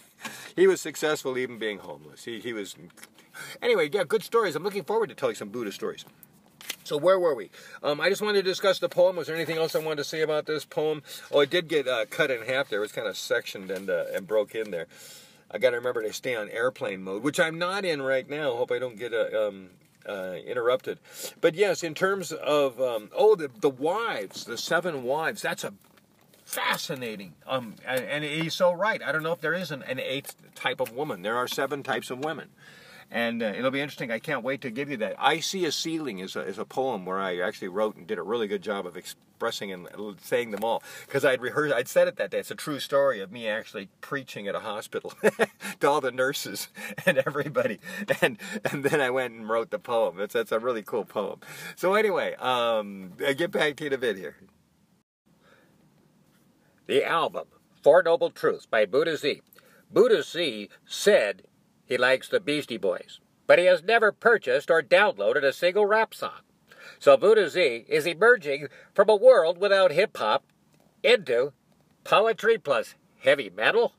he 0.56 0.68
was 0.68 0.80
successful 0.80 1.36
even 1.36 1.58
being 1.58 1.78
homeless. 1.78 2.24
He 2.24 2.38
he 2.38 2.52
was. 2.52 2.76
Anyway, 3.60 3.90
yeah, 3.92 4.04
good 4.04 4.22
stories. 4.22 4.54
I'm 4.54 4.62
looking 4.62 4.84
forward 4.84 5.08
to 5.08 5.14
telling 5.14 5.34
some 5.34 5.48
Buddha 5.48 5.72
stories. 5.72 6.04
So 6.84 6.96
where 6.96 7.18
were 7.18 7.34
we? 7.34 7.50
Um, 7.82 8.00
I 8.00 8.08
just 8.08 8.22
wanted 8.22 8.44
to 8.44 8.50
discuss 8.50 8.78
the 8.78 8.88
poem. 8.88 9.16
Was 9.16 9.26
there 9.26 9.36
anything 9.36 9.58
else 9.58 9.74
I 9.74 9.78
wanted 9.78 9.98
to 9.98 10.04
say 10.04 10.22
about 10.22 10.46
this 10.46 10.64
poem? 10.64 11.02
Oh, 11.30 11.40
it 11.40 11.50
did 11.50 11.68
get 11.68 11.86
uh, 11.86 12.06
cut 12.06 12.30
in 12.30 12.42
half 12.42 12.68
there. 12.68 12.80
It 12.80 12.82
was 12.82 12.92
kind 12.92 13.06
of 13.06 13.16
sectioned 13.16 13.70
and 13.70 13.88
uh, 13.88 14.04
and 14.14 14.26
broke 14.26 14.54
in 14.54 14.70
there. 14.70 14.86
I 15.50 15.58
got 15.58 15.70
to 15.70 15.76
remember 15.76 16.02
to 16.02 16.12
stay 16.12 16.34
on 16.34 16.48
airplane 16.48 17.02
mode, 17.02 17.22
which 17.22 17.38
I'm 17.38 17.58
not 17.58 17.84
in 17.84 18.00
right 18.02 18.28
now. 18.28 18.56
Hope 18.56 18.72
I 18.72 18.78
don't 18.78 18.98
get 18.98 19.12
uh, 19.12 19.48
um, 19.48 19.68
uh, 20.08 20.36
interrupted. 20.46 20.98
But 21.40 21.54
yes, 21.54 21.82
in 21.82 21.94
terms 21.94 22.32
of 22.32 22.80
um, 22.80 23.10
oh 23.16 23.36
the 23.36 23.50
the 23.60 23.70
wives, 23.70 24.44
the 24.44 24.58
seven 24.58 25.04
wives. 25.04 25.42
That's 25.42 25.64
a 25.64 25.72
fascinating. 26.44 27.32
Um, 27.46 27.76
and, 27.86 28.04
and 28.04 28.24
he's 28.24 28.54
so 28.54 28.72
right. 28.72 29.02
I 29.02 29.12
don't 29.12 29.22
know 29.22 29.32
if 29.32 29.40
there 29.40 29.54
is 29.54 29.70
an, 29.70 29.82
an 29.84 29.98
eighth 29.98 30.36
type 30.54 30.80
of 30.80 30.92
woman. 30.92 31.22
There 31.22 31.36
are 31.36 31.48
seven 31.48 31.82
types 31.82 32.10
of 32.10 32.18
women 32.18 32.48
and 33.12 33.42
uh, 33.42 33.46
it'll 33.46 33.70
be 33.70 33.80
interesting. 33.80 34.10
I 34.10 34.18
can't 34.18 34.42
wait 34.42 34.62
to 34.62 34.70
give 34.70 34.90
you 34.90 34.96
that. 34.96 35.14
I 35.18 35.40
See 35.40 35.66
a 35.66 35.70
Ceiling 35.72 36.18
is 36.18 36.34
a, 36.34 36.40
is 36.40 36.58
a 36.58 36.64
poem 36.64 37.04
where 37.04 37.20
I 37.20 37.38
actually 37.38 37.68
wrote 37.68 37.94
and 37.94 38.06
did 38.06 38.18
a 38.18 38.22
really 38.22 38.48
good 38.48 38.62
job 38.62 38.86
of 38.86 38.96
expressing 38.96 39.70
and 39.70 39.86
saying 40.22 40.50
them 40.50 40.64
all 40.64 40.82
because 41.06 41.24
I'd 41.24 41.42
rehearsed, 41.42 41.74
I'd 41.74 41.88
said 41.88 42.08
it 42.08 42.16
that 42.16 42.30
day. 42.30 42.38
It's 42.38 42.50
a 42.50 42.54
true 42.54 42.80
story 42.80 43.20
of 43.20 43.30
me 43.30 43.46
actually 43.46 43.90
preaching 44.00 44.48
at 44.48 44.54
a 44.54 44.60
hospital 44.60 45.12
to 45.80 45.88
all 45.88 46.00
the 46.00 46.10
nurses 46.10 46.68
and 47.06 47.18
everybody, 47.18 47.80
and 48.22 48.38
and 48.64 48.82
then 48.82 49.00
I 49.00 49.10
went 49.10 49.34
and 49.34 49.48
wrote 49.48 49.70
the 49.70 49.78
poem. 49.78 50.16
That's 50.16 50.32
that's 50.32 50.52
a 50.52 50.58
really 50.58 50.82
cool 50.82 51.04
poem. 51.04 51.40
So 51.76 51.94
anyway, 51.94 52.34
um, 52.36 53.12
I 53.24 53.34
get 53.34 53.50
back 53.50 53.76
to 53.76 53.92
a 53.92 53.98
bit 53.98 54.16
here. 54.16 54.36
The 56.86 57.04
album 57.04 57.44
Four 57.82 58.02
Noble 58.04 58.30
Truths 58.30 58.64
by 58.64 58.86
Buddha 58.86 59.18
Z. 59.18 59.42
Buddha 59.90 60.22
Z 60.22 60.70
said 60.86 61.42
he 61.84 61.96
likes 61.96 62.28
the 62.28 62.40
Beastie 62.40 62.76
Boys, 62.76 63.20
but 63.46 63.58
he 63.58 63.66
has 63.66 63.82
never 63.82 64.12
purchased 64.12 64.70
or 64.70 64.82
downloaded 64.82 65.44
a 65.44 65.52
single 65.52 65.86
rap 65.86 66.14
song. 66.14 66.40
So 66.98 67.16
Buddha 67.16 67.48
Z 67.48 67.84
is 67.88 68.06
emerging 68.06 68.68
from 68.94 69.08
a 69.08 69.16
world 69.16 69.58
without 69.58 69.92
hip 69.92 70.16
hop 70.16 70.44
into 71.02 71.52
poetry 72.04 72.58
plus 72.58 72.94
heavy 73.20 73.50
metal. 73.50 73.94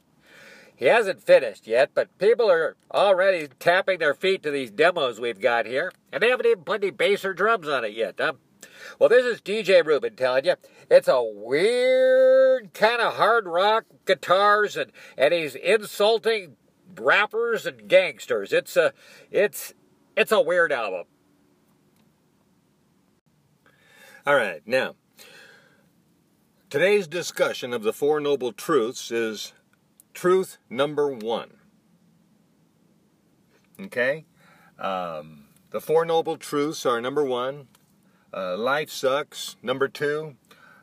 He 0.75 0.85
hasn't 0.85 1.23
finished 1.23 1.67
yet, 1.67 1.91
but 1.93 2.17
people 2.17 2.49
are 2.49 2.75
already 2.91 3.47
tapping 3.59 3.99
their 3.99 4.13
feet 4.13 4.43
to 4.43 4.51
these 4.51 4.71
demos 4.71 5.19
we've 5.19 5.39
got 5.39 5.65
here, 5.65 5.91
and 6.11 6.21
they 6.21 6.29
haven't 6.29 6.45
even 6.47 6.63
put 6.63 6.83
any 6.83 6.91
bass 6.91 7.23
or 7.23 7.33
drums 7.33 7.67
on 7.67 7.85
it 7.85 7.93
yet. 7.93 8.15
Huh? 8.17 8.33
Well, 8.99 9.09
this 9.09 9.25
is 9.25 9.41
DJ 9.41 9.85
Rubin 9.85 10.15
telling 10.15 10.45
you 10.45 10.55
it's 10.89 11.07
a 11.07 11.21
weird 11.21 12.73
kind 12.73 13.01
of 13.01 13.13
hard 13.13 13.45
rock 13.45 13.85
guitars, 14.05 14.75
and, 14.75 14.91
and 15.17 15.33
he's 15.33 15.55
insulting 15.55 16.57
rappers 16.99 17.65
and 17.65 17.87
gangsters. 17.87 18.53
It's 18.53 18.75
a 18.77 18.93
it's 19.31 19.73
it's 20.15 20.31
a 20.31 20.41
weird 20.41 20.71
album. 20.71 21.05
All 24.25 24.35
right, 24.35 24.61
now 24.65 24.95
today's 26.73 27.07
discussion 27.07 27.71
of 27.71 27.83
the 27.83 27.93
Four 27.93 28.19
Noble 28.19 28.51
Truths 28.51 29.11
is 29.11 29.53
truth 30.11 30.57
number 30.71 31.07
one. 31.07 31.57
Okay, 33.79 34.25
um, 34.79 35.49
the 35.69 35.79
Four 35.79 36.03
Noble 36.03 36.35
Truths 36.35 36.83
are 36.83 36.99
number 36.99 37.23
one. 37.23 37.67
Uh, 38.33 38.57
life 38.57 38.89
sucks. 38.89 39.55
Number 39.61 39.87
two, 39.87 40.35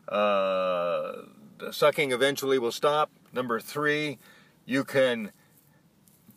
uh, 0.08 1.22
the 1.58 1.72
sucking 1.72 2.12
eventually 2.12 2.60
will 2.60 2.70
stop. 2.70 3.10
Number 3.32 3.58
three, 3.58 4.18
you 4.64 4.84
can 4.84 5.32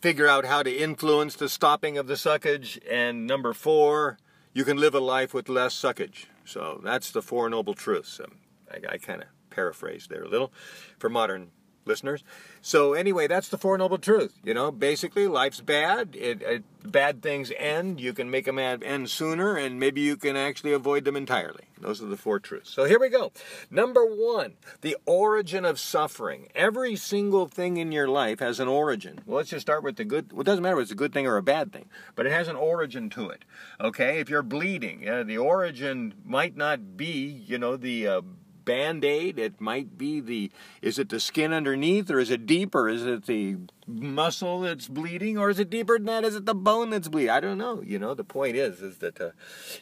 figure 0.04 0.28
out 0.28 0.44
how 0.44 0.62
to 0.62 0.70
influence 0.70 1.34
the 1.34 1.48
stopping 1.48 1.96
of 1.96 2.06
the 2.06 2.12
suckage. 2.12 2.78
And 2.90 3.26
number 3.26 3.54
four, 3.54 4.18
you 4.52 4.62
can 4.62 4.76
live 4.76 4.94
a 4.94 5.00
life 5.00 5.32
with 5.32 5.48
less 5.48 5.74
suckage. 5.74 6.26
So 6.44 6.78
that's 6.84 7.10
the 7.10 7.22
Four 7.22 7.48
Noble 7.48 7.72
Truths. 7.72 8.20
Um, 8.20 8.34
I, 8.70 8.96
I 8.96 8.98
kind 8.98 9.22
of 9.22 9.28
paraphrased 9.48 10.10
there 10.10 10.22
a 10.22 10.28
little 10.28 10.52
for 10.98 11.08
modern 11.08 11.52
listeners. 11.86 12.24
So 12.62 12.94
anyway, 12.94 13.26
that's 13.26 13.48
the 13.48 13.58
four 13.58 13.76
noble 13.78 13.98
truths. 13.98 14.34
You 14.42 14.54
know, 14.54 14.70
basically, 14.70 15.26
life's 15.26 15.60
bad. 15.60 16.16
It, 16.16 16.42
it, 16.42 16.64
bad 16.84 17.22
things 17.22 17.50
end. 17.56 18.00
You 18.00 18.12
can 18.12 18.30
make 18.30 18.44
them 18.44 18.58
end 18.58 19.10
sooner, 19.10 19.56
and 19.56 19.80
maybe 19.80 20.00
you 20.00 20.16
can 20.16 20.36
actually 20.36 20.72
avoid 20.72 21.04
them 21.04 21.16
entirely. 21.16 21.64
Those 21.80 22.02
are 22.02 22.06
the 22.06 22.16
four 22.16 22.38
truths. 22.40 22.70
So 22.70 22.84
here 22.84 22.98
we 22.98 23.08
go. 23.08 23.32
Number 23.70 24.04
one, 24.04 24.54
the 24.80 24.96
origin 25.06 25.64
of 25.64 25.78
suffering. 25.78 26.48
Every 26.54 26.96
single 26.96 27.46
thing 27.46 27.76
in 27.76 27.92
your 27.92 28.08
life 28.08 28.40
has 28.40 28.60
an 28.60 28.68
origin. 28.68 29.20
Well, 29.26 29.38
let's 29.38 29.50
just 29.50 29.66
start 29.66 29.82
with 29.82 29.96
the 29.96 30.04
good. 30.04 30.32
Well, 30.32 30.42
it 30.42 30.44
doesn't 30.44 30.62
matter 30.62 30.78
if 30.78 30.84
it's 30.84 30.92
a 30.92 30.96
good 30.96 31.12
thing 31.12 31.26
or 31.26 31.36
a 31.36 31.42
bad 31.42 31.72
thing, 31.72 31.86
but 32.14 32.26
it 32.26 32.32
has 32.32 32.48
an 32.48 32.56
origin 32.56 33.10
to 33.10 33.28
it. 33.28 33.44
Okay, 33.80 34.20
if 34.20 34.30
you're 34.30 34.42
bleeding, 34.42 35.08
uh, 35.08 35.24
the 35.24 35.38
origin 35.38 36.14
might 36.24 36.56
not 36.56 36.96
be, 36.96 37.42
you 37.46 37.58
know, 37.58 37.76
the 37.76 38.06
uh, 38.06 38.20
band-aid. 38.64 39.38
It 39.38 39.60
might 39.60 39.96
be 39.98 40.20
the 40.20 40.50
is 40.82 40.98
it 40.98 41.08
the 41.08 41.20
skin 41.20 41.52
underneath 41.52 42.10
or 42.10 42.18
is 42.18 42.30
it 42.30 42.46
deeper? 42.46 42.88
Is 42.88 43.04
it 43.04 43.26
the 43.26 43.56
muscle 43.86 44.60
that's 44.60 44.88
bleeding 44.88 45.36
or 45.38 45.50
is 45.50 45.58
it 45.58 45.70
deeper 45.70 45.98
than 45.98 46.06
that? 46.06 46.24
Is 46.24 46.34
it 46.34 46.46
the 46.46 46.54
bone 46.54 46.90
that's 46.90 47.08
bleeding? 47.08 47.30
I 47.30 47.40
don't 47.40 47.58
know. 47.58 47.82
You 47.82 47.98
know 47.98 48.14
the 48.14 48.24
point 48.24 48.56
is 48.56 48.82
is 48.82 48.98
that 48.98 49.20
uh, 49.20 49.30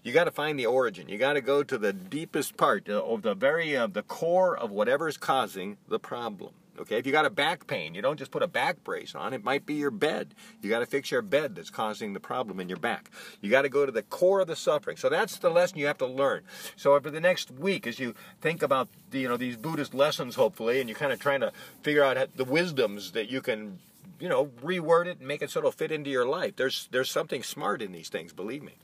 you 0.02 0.12
got 0.12 0.24
to 0.24 0.30
find 0.30 0.58
the 0.58 0.66
origin. 0.66 1.08
You 1.08 1.18
got 1.18 1.34
to 1.34 1.40
go 1.40 1.62
to 1.62 1.78
the 1.78 1.92
deepest 1.92 2.56
part 2.56 2.88
uh, 2.88 3.02
of 3.04 3.22
the 3.22 3.34
very 3.34 3.76
uh, 3.76 3.86
the 3.86 4.02
core 4.02 4.56
of 4.56 4.70
whatever's 4.70 5.16
causing 5.16 5.76
the 5.88 5.98
problem 5.98 6.52
Okay, 6.78 6.96
if 6.96 7.06
you 7.06 7.12
got 7.12 7.26
a 7.26 7.30
back 7.30 7.66
pain, 7.66 7.94
you 7.94 8.00
don't 8.00 8.18
just 8.18 8.30
put 8.30 8.42
a 8.42 8.48
back 8.48 8.82
brace 8.82 9.14
on. 9.14 9.34
It 9.34 9.44
might 9.44 9.66
be 9.66 9.74
your 9.74 9.90
bed. 9.90 10.34
You 10.62 10.70
got 10.70 10.78
to 10.78 10.86
fix 10.86 11.10
your 11.10 11.20
bed 11.20 11.54
that's 11.54 11.68
causing 11.68 12.14
the 12.14 12.20
problem 12.20 12.60
in 12.60 12.68
your 12.68 12.78
back. 12.78 13.10
You 13.42 13.50
got 13.50 13.62
to 13.62 13.68
go 13.68 13.84
to 13.84 13.92
the 13.92 14.02
core 14.02 14.40
of 14.40 14.46
the 14.46 14.56
suffering. 14.56 14.96
So 14.96 15.10
that's 15.10 15.36
the 15.36 15.50
lesson 15.50 15.78
you 15.78 15.86
have 15.86 15.98
to 15.98 16.06
learn. 16.06 16.42
So 16.76 16.94
over 16.94 17.10
the 17.10 17.20
next 17.20 17.50
week, 17.50 17.86
as 17.86 17.98
you 17.98 18.14
think 18.40 18.62
about 18.62 18.88
the, 19.10 19.20
you 19.20 19.28
know 19.28 19.36
these 19.36 19.56
Buddhist 19.56 19.92
lessons, 19.92 20.34
hopefully, 20.34 20.80
and 20.80 20.88
you're 20.88 20.98
kind 20.98 21.12
of 21.12 21.20
trying 21.20 21.40
to 21.40 21.52
figure 21.82 22.02
out 22.02 22.16
the 22.36 22.44
wisdoms 22.44 23.12
that 23.12 23.28
you 23.28 23.42
can 23.42 23.78
you 24.18 24.28
know 24.28 24.46
reword 24.62 25.06
it 25.06 25.18
and 25.18 25.28
make 25.28 25.42
it 25.42 25.50
sort 25.50 25.66
of 25.66 25.74
fit 25.74 25.92
into 25.92 26.08
your 26.08 26.26
life. 26.26 26.56
There's 26.56 26.88
there's 26.90 27.10
something 27.10 27.42
smart 27.42 27.82
in 27.82 27.92
these 27.92 28.08
things, 28.08 28.32
believe 28.32 28.62
me. 28.62 28.76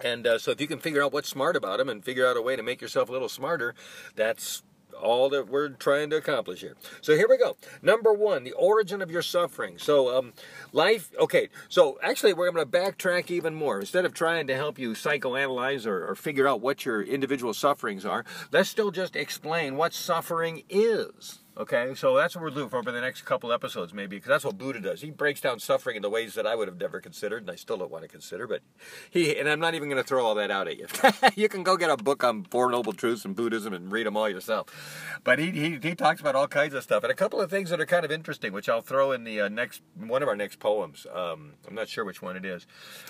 And 0.00 0.26
uh, 0.26 0.38
so 0.38 0.50
if 0.50 0.60
you 0.60 0.66
can 0.66 0.78
figure 0.78 1.02
out 1.02 1.12
what's 1.12 1.28
smart 1.28 1.56
about 1.56 1.78
them 1.78 1.88
and 1.88 2.04
figure 2.04 2.26
out 2.26 2.36
a 2.36 2.42
way 2.42 2.56
to 2.56 2.62
make 2.62 2.80
yourself 2.80 3.08
a 3.08 3.12
little 3.12 3.28
smarter, 3.28 3.74
that's 4.16 4.62
all 5.00 5.28
that 5.30 5.48
we're 5.48 5.68
trying 5.70 6.10
to 6.10 6.16
accomplish 6.16 6.60
here. 6.60 6.76
So 7.00 7.14
here 7.14 7.26
we 7.28 7.38
go. 7.38 7.56
Number 7.82 8.12
one, 8.12 8.44
the 8.44 8.52
origin 8.52 9.02
of 9.02 9.10
your 9.10 9.22
suffering. 9.22 9.78
So 9.78 10.16
um, 10.16 10.32
life. 10.72 11.10
Okay. 11.18 11.48
So 11.68 11.98
actually, 12.02 12.34
we're 12.34 12.50
going 12.50 12.64
to 12.64 12.78
backtrack 12.78 13.30
even 13.30 13.54
more. 13.54 13.80
Instead 13.80 14.04
of 14.04 14.14
trying 14.14 14.46
to 14.46 14.56
help 14.56 14.78
you 14.78 14.92
psychoanalyze 14.92 15.86
or, 15.86 16.08
or 16.08 16.14
figure 16.14 16.48
out 16.48 16.60
what 16.60 16.84
your 16.84 17.02
individual 17.02 17.54
sufferings 17.54 18.04
are, 18.04 18.24
let's 18.52 18.68
still 18.68 18.90
just 18.90 19.16
explain 19.16 19.76
what 19.76 19.92
suffering 19.92 20.62
is. 20.68 21.43
Okay, 21.56 21.94
so 21.94 22.16
that's 22.16 22.34
what 22.34 22.42
we're 22.42 22.50
doing 22.50 22.68
for 22.68 22.78
over 22.78 22.90
the 22.90 23.00
next 23.00 23.22
couple 23.22 23.52
episodes, 23.52 23.94
maybe, 23.94 24.16
because 24.16 24.28
that's 24.28 24.44
what 24.44 24.58
Buddha 24.58 24.80
does. 24.80 25.02
He 25.02 25.12
breaks 25.12 25.40
down 25.40 25.60
suffering 25.60 25.94
in 25.94 26.02
the 26.02 26.10
ways 26.10 26.34
that 26.34 26.48
I 26.48 26.56
would 26.56 26.66
have 26.66 26.80
never 26.80 27.00
considered, 27.00 27.42
and 27.42 27.50
I 27.50 27.54
still 27.54 27.76
don't 27.76 27.92
want 27.92 28.02
to 28.02 28.08
consider. 28.08 28.48
But 28.48 28.62
he, 29.08 29.38
and 29.38 29.48
I'm 29.48 29.60
not 29.60 29.74
even 29.76 29.88
going 29.88 30.02
to 30.02 30.06
throw 30.06 30.26
all 30.26 30.34
that 30.34 30.50
out 30.50 30.66
at 30.66 30.78
you. 30.78 30.88
you 31.42 31.48
can 31.48 31.62
go 31.62 31.76
get 31.76 31.90
a 31.90 31.96
book 31.96 32.24
on 32.24 32.42
Four 32.42 32.72
Noble 32.72 32.92
Truths 32.92 33.24
and 33.24 33.36
Buddhism 33.36 33.72
and 33.72 33.92
read 33.92 34.04
them 34.04 34.16
all 34.16 34.28
yourself. 34.28 34.66
But 35.22 35.38
he, 35.38 35.52
he, 35.52 35.78
he 35.80 35.94
talks 35.94 36.20
about 36.20 36.34
all 36.34 36.48
kinds 36.48 36.74
of 36.74 36.82
stuff, 36.82 37.04
and 37.04 37.12
a 37.12 37.14
couple 37.14 37.40
of 37.40 37.50
things 37.50 37.70
that 37.70 37.80
are 37.80 37.86
kind 37.86 38.04
of 38.04 38.10
interesting, 38.10 38.52
which 38.52 38.68
I'll 38.68 38.80
throw 38.80 39.12
in 39.12 39.22
the 39.22 39.42
uh, 39.42 39.48
next 39.48 39.80
one 39.96 40.24
of 40.24 40.28
our 40.28 40.36
next 40.36 40.58
poems. 40.58 41.06
Um, 41.14 41.52
I'm 41.68 41.76
not 41.76 41.88
sure 41.88 42.04
which 42.04 42.20
one 42.20 42.36
it 42.36 42.44
is. 42.44 42.66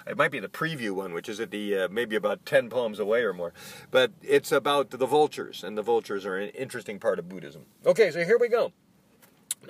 It 0.07 0.18
might 0.18 0.30
be 0.30 0.38
the 0.38 0.48
preview 0.48 0.90
one, 0.90 1.14
which 1.14 1.30
is 1.30 1.40
at 1.40 1.50
the 1.50 1.78
uh, 1.78 1.88
maybe 1.90 2.14
about 2.14 2.44
ten 2.44 2.68
poems 2.68 2.98
away 2.98 3.22
or 3.22 3.33
more. 3.33 3.54
But 3.90 4.12
it's 4.22 4.52
about 4.52 4.90
the 4.90 5.07
vultures, 5.07 5.64
and 5.64 5.78
the 5.78 5.83
vultures 5.83 6.26
are 6.26 6.37
an 6.37 6.50
interesting 6.50 6.98
part 6.98 7.18
of 7.18 7.26
Buddhism. 7.26 7.64
Okay, 7.87 8.11
so 8.11 8.22
here 8.22 8.34
we 8.38 8.49
go. 8.49 8.73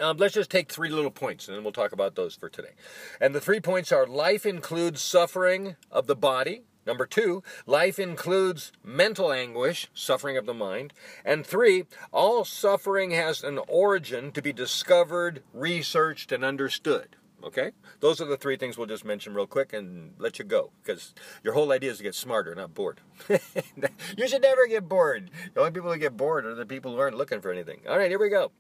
Um, 0.01 0.17
let's 0.17 0.35
just 0.35 0.51
take 0.51 0.71
three 0.71 0.89
little 0.89 1.11
points 1.11 1.47
and 1.47 1.57
then 1.57 1.63
we'll 1.63 1.73
talk 1.73 1.93
about 1.93 2.17
those 2.17 2.35
for 2.35 2.49
today. 2.49 2.73
And 3.21 3.35
the 3.35 3.41
three 3.41 3.61
points 3.61 3.93
are 3.93 4.07
life 4.07 4.45
includes 4.45 5.01
suffering 5.01 5.77
of 5.91 6.07
the 6.07 6.17
body. 6.17 6.63
Number 6.87 7.07
two, 7.07 7.43
life 7.67 7.99
includes 7.99 8.73
mental 8.83 9.33
anguish, 9.33 9.89
suffering 9.95 10.37
of 10.37 10.47
the 10.47 10.53
mind. 10.53 10.93
And 11.25 11.47
three, 11.47 11.85
all 12.13 12.45
suffering 12.45 13.13
has 13.13 13.43
an 13.43 13.59
origin 13.69 14.33
to 14.33 14.43
be 14.43 14.53
discovered, 14.53 15.43
researched, 15.55 16.31
and 16.31 16.45
understood. 16.45 17.17
Okay? 17.45 17.73
Those 18.01 18.21
are 18.21 18.25
the 18.25 18.39
three 18.39 18.57
things 18.57 18.79
we'll 18.79 18.87
just 18.87 19.05
mention 19.05 19.35
real 19.35 19.47
quick 19.47 19.73
and 19.73 20.15
let 20.19 20.39
you 20.39 20.45
go 20.45 20.71
because 20.83 21.15
your 21.43 21.53
whole 21.53 21.71
idea 21.73 21.91
is 21.91 21.99
to 21.99 22.03
get 22.03 22.15
smarter, 22.15 22.55
not 22.55 22.75
bored. 22.75 23.01
you 23.29 24.29
should 24.29 24.43
never 24.43 24.67
get 24.67 24.89
bored. 24.89 25.31
The 25.53 25.61
only 25.61 25.73
people 25.73 25.93
who 25.93 25.99
get 25.99 26.17
bored 26.17 26.47
are 26.47 26.55
the 26.55 26.65
people 26.65 26.93
who 26.93 26.99
aren't 26.99 27.19
looking 27.19 27.41
for 27.41 27.53
anything. 27.53 27.81
All 27.89 27.99
right, 27.99 28.11
here 28.11 28.19
we 28.19 28.31
go. 28.31 28.51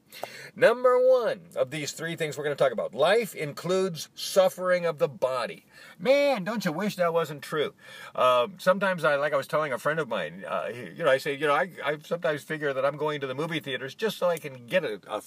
Number 0.54 0.98
one 0.98 1.40
of 1.56 1.70
these 1.70 1.92
three 1.92 2.14
things 2.14 2.36
we're 2.36 2.44
going 2.44 2.56
to 2.56 2.62
talk 2.62 2.72
about 2.72 2.94
life 2.94 3.34
includes 3.34 4.08
suffering 4.14 4.84
of 4.84 4.98
the 4.98 5.08
body. 5.08 5.64
Man, 5.98 6.44
don't 6.44 6.64
you 6.64 6.72
wish 6.72 6.96
that 6.96 7.14
wasn't 7.14 7.42
true? 7.42 7.72
Um, 8.14 8.54
sometimes 8.58 9.02
I, 9.02 9.16
like 9.16 9.32
I 9.32 9.36
was 9.36 9.46
telling 9.46 9.72
a 9.72 9.78
friend 9.78 9.98
of 9.98 10.08
mine, 10.08 10.44
uh, 10.46 10.68
you 10.72 11.04
know, 11.04 11.10
I 11.10 11.18
say, 11.18 11.34
you 11.34 11.46
know, 11.46 11.54
I, 11.54 11.70
I 11.84 11.96
sometimes 12.04 12.42
figure 12.42 12.72
that 12.72 12.84
I'm 12.84 12.96
going 12.96 13.20
to 13.22 13.26
the 13.26 13.34
movie 13.34 13.60
theaters 13.60 13.94
just 13.94 14.18
so 14.18 14.28
I 14.28 14.36
can 14.36 14.66
get 14.66 14.84
a, 14.84 15.00
a 15.08 15.22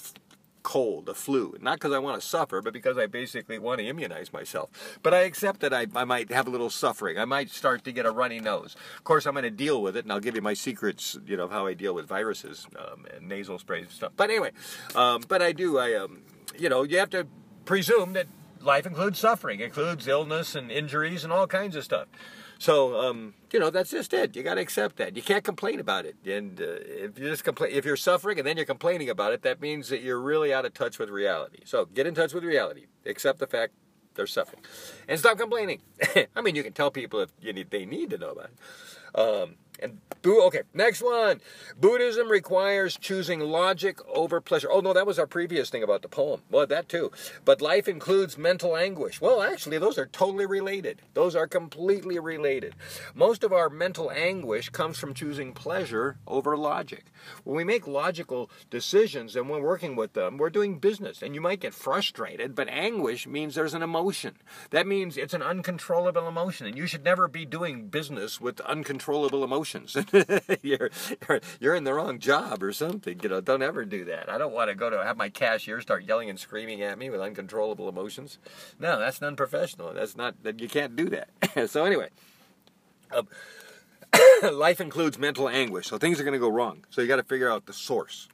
cold, 0.68 1.08
a 1.08 1.14
flu. 1.14 1.56
Not 1.62 1.76
because 1.76 1.94
I 1.94 2.00
want 2.00 2.20
to 2.22 2.28
suffer, 2.28 2.62
but 2.62 2.74
because 2.74 2.98
I 2.98 3.06
basically 3.06 3.58
want 3.58 3.80
to 3.80 3.88
immunize 3.88 4.34
myself. 4.34 5.00
But 5.02 5.14
I 5.14 5.20
accept 5.20 5.62
that 5.62 5.74
I, 5.74 5.88
I 5.96 6.04
might 6.04 6.30
have 6.30 6.46
a 6.46 6.50
little 6.50 6.70
suffering. 6.70 7.18
I 7.18 7.24
might 7.24 7.50
start 7.52 7.86
to 7.86 7.94
get 7.94 8.06
a 8.06 8.12
runny 8.12 8.42
nose. 8.42 8.76
Of 8.98 9.06
course, 9.06 9.26
I'm 9.26 9.34
going 9.34 9.44
to 9.44 9.50
deal 9.50 9.82
with 9.82 9.96
it, 9.96 10.04
and 10.04 10.12
I'll 10.12 10.20
give 10.20 10.36
you 10.36 10.42
my 10.42 10.54
secrets, 10.54 11.18
you 11.26 11.38
know, 11.38 11.46
of 11.46 11.52
how 11.52 11.68
I 11.68 11.74
deal 11.74 11.96
with 11.96 12.06
viruses 12.06 12.68
um, 12.78 13.06
and 13.16 13.30
nasal 13.30 13.58
sprays 13.60 13.86
and 13.86 13.94
stuff. 13.94 14.12
But 14.18 14.30
anyway, 14.30 14.52
um, 14.94 15.24
but 15.30 15.42
I 15.42 15.54
do, 15.54 15.78
I, 15.78 15.94
um, 15.94 16.24
you 16.60 16.68
know, 16.68 16.84
you 16.84 17.00
have 17.00 17.12
to 17.12 17.28
presume 17.64 18.12
that 18.14 18.28
life 18.62 18.86
includes 18.86 19.20
suffering, 19.20 19.62
includes 19.62 20.06
illness 20.06 20.54
and 20.54 20.70
injuries 20.70 21.24
and 21.24 21.32
all 21.32 21.48
kinds 21.48 21.78
of 21.78 21.86
stuff. 21.86 22.10
So, 22.60 23.00
um, 23.00 23.34
you 23.52 23.60
know, 23.60 23.70
that's 23.70 23.92
just 23.92 24.14
it. 24.14 24.36
You 24.36 24.44
got 24.44 24.56
to 24.56 24.62
accept 24.62 24.98
that. 24.98 25.16
You 25.16 25.22
can't 25.22 25.44
complain 25.44 25.80
about 25.80 26.06
it. 26.06 26.16
And 26.26 26.60
uh, 26.60 26.66
if 26.66 27.20
you 27.20 27.30
just 27.30 27.44
complain, 27.44 27.72
if 27.72 27.86
you're 27.86 27.98
suffering 27.98 28.38
and 28.40 28.48
then 28.48 28.58
you're 28.58 28.66
complaining 28.66 29.10
about 29.10 29.34
it, 29.34 29.44
that 29.44 29.62
means 29.62 29.90
that 29.90 30.02
you're 30.02 30.20
really 30.20 30.54
out 30.54 30.66
of 30.66 30.74
touch 30.74 31.00
with 31.00 31.10
reality. 31.10 31.60
So, 31.66 31.86
get 31.86 32.08
in 32.08 32.16
touch 32.16 32.34
with 32.34 32.44
reality. 32.44 32.86
Accept 33.06 33.40
the 33.40 33.48
fact 33.48 33.74
they're 34.18 34.28
suffering, 34.28 34.62
and 35.08 35.20
stop 35.20 35.38
complaining. 35.38 35.82
I 36.36 36.42
mean, 36.42 36.56
you 36.56 36.64
can 36.64 36.74
tell 36.74 36.92
people 36.92 37.22
if 37.22 37.30
you 37.42 37.54
need, 37.54 37.72
they 37.72 37.86
need 37.86 38.10
to 38.10 38.18
know 38.18 38.32
about 38.32 38.50
it. 38.50 39.20
Um, 39.20 39.56
and 39.80 40.00
okay, 40.26 40.62
next 40.74 41.02
one. 41.02 41.40
Buddhism 41.80 42.30
requires 42.30 42.98
choosing 42.98 43.40
logic 43.40 44.00
over 44.08 44.42
pleasure. 44.42 44.70
Oh 44.72 44.80
no, 44.80 44.94
that 44.94 45.06
was 45.06 45.20
our 45.20 45.28
previous 45.28 45.70
thing 45.70 45.84
about 45.84 46.02
the 46.02 46.10
poem. 46.10 46.42
Well, 46.50 46.66
that 46.68 46.90
too. 46.90 47.12
But 47.46 47.62
life 47.62 47.88
includes 47.88 48.38
mental 48.38 48.76
anguish. 48.76 49.22
Well, 49.22 49.42
actually, 49.42 49.78
those 49.78 49.98
are 49.98 50.08
totally 50.08 50.46
related. 50.46 51.02
Those 51.14 51.36
are 51.36 51.48
completely 51.48 52.20
related. 52.20 52.74
Most 53.14 53.44
of 53.44 53.54
our 53.54 53.70
mental 53.70 54.12
anguish 54.12 54.70
comes 54.70 54.98
from 54.98 55.14
choosing 55.14 55.54
pleasure 55.54 56.18
over 56.28 56.58
logic. 56.58 57.06
When 57.44 57.56
we 57.56 57.64
make 57.64 57.88
logical 57.88 58.50
decisions 58.70 59.36
and 59.36 59.50
we're 59.50 59.62
working 59.62 59.96
with 59.96 60.14
them, 60.14 60.38
we're 60.38 60.50
doing 60.50 60.80
business, 60.80 61.22
and 61.22 61.36
you 61.36 61.42
might 61.42 61.60
get 61.60 61.74
frustrated. 61.74 62.56
But 62.56 62.68
anguish 62.70 63.28
means 63.28 63.56
there's 63.56 63.74
an 63.74 63.84
emotion. 63.84 64.07
That 64.72 64.88
means 64.88 65.18
it's 65.18 65.34
an 65.34 65.42
uncontrollable 65.42 66.28
emotion, 66.28 66.68
and 66.68 66.78
you 66.78 66.88
should 66.88 67.04
never 67.04 67.28
be 67.28 67.46
doing 67.46 67.88
business 67.88 68.40
with 68.42 68.60
uncontrollable 68.62 69.44
emotions 69.44 69.98
you're, 70.62 70.90
you're 71.60 71.76
in 71.76 71.84
the 71.84 71.94
wrong 71.94 72.20
job 72.20 72.64
or 72.64 72.72
something. 72.74 73.20
You 73.22 73.30
know, 73.30 73.42
don't 73.42 73.62
ever 73.62 73.86
do 73.86 74.06
that. 74.06 74.30
I 74.30 74.38
don't 74.38 74.54
want 74.54 74.70
to 74.70 74.76
go 74.76 74.90
to 74.90 75.04
have 75.04 75.18
my 75.18 75.30
cashier 75.30 75.82
start 75.82 76.04
yelling 76.04 76.30
and 76.30 76.40
screaming 76.40 76.82
at 76.82 76.98
me 76.98 77.10
with 77.10 77.22
uncontrollable 77.22 77.90
emotions. 77.90 78.38
No, 78.80 79.00
that's 79.00 79.22
unprofessional. 79.22 79.94
That's 79.94 80.16
not. 80.16 80.42
That 80.44 80.60
you 80.60 80.68
can't 80.68 80.96
do 80.96 81.10
that. 81.10 81.70
so 81.70 81.86
anyway. 81.86 82.10
Um, 83.12 83.28
life 84.54 84.82
includes 84.82 85.18
mental 85.18 85.50
anguish, 85.50 85.88
so 85.88 85.98
things 85.98 86.20
are 86.20 86.24
going 86.24 86.34
to 86.34 86.40
go 86.40 86.50
wrong. 86.50 86.86
So 86.90 87.02
you 87.02 87.08
got 87.08 87.18
to 87.18 87.24
figure 87.24 87.50
out 87.50 87.66
the 87.66 87.74
source, 87.74 88.28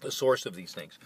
the 0.00 0.10
source 0.10 0.46
of 0.46 0.54
these 0.54 0.72
things. 0.72 0.98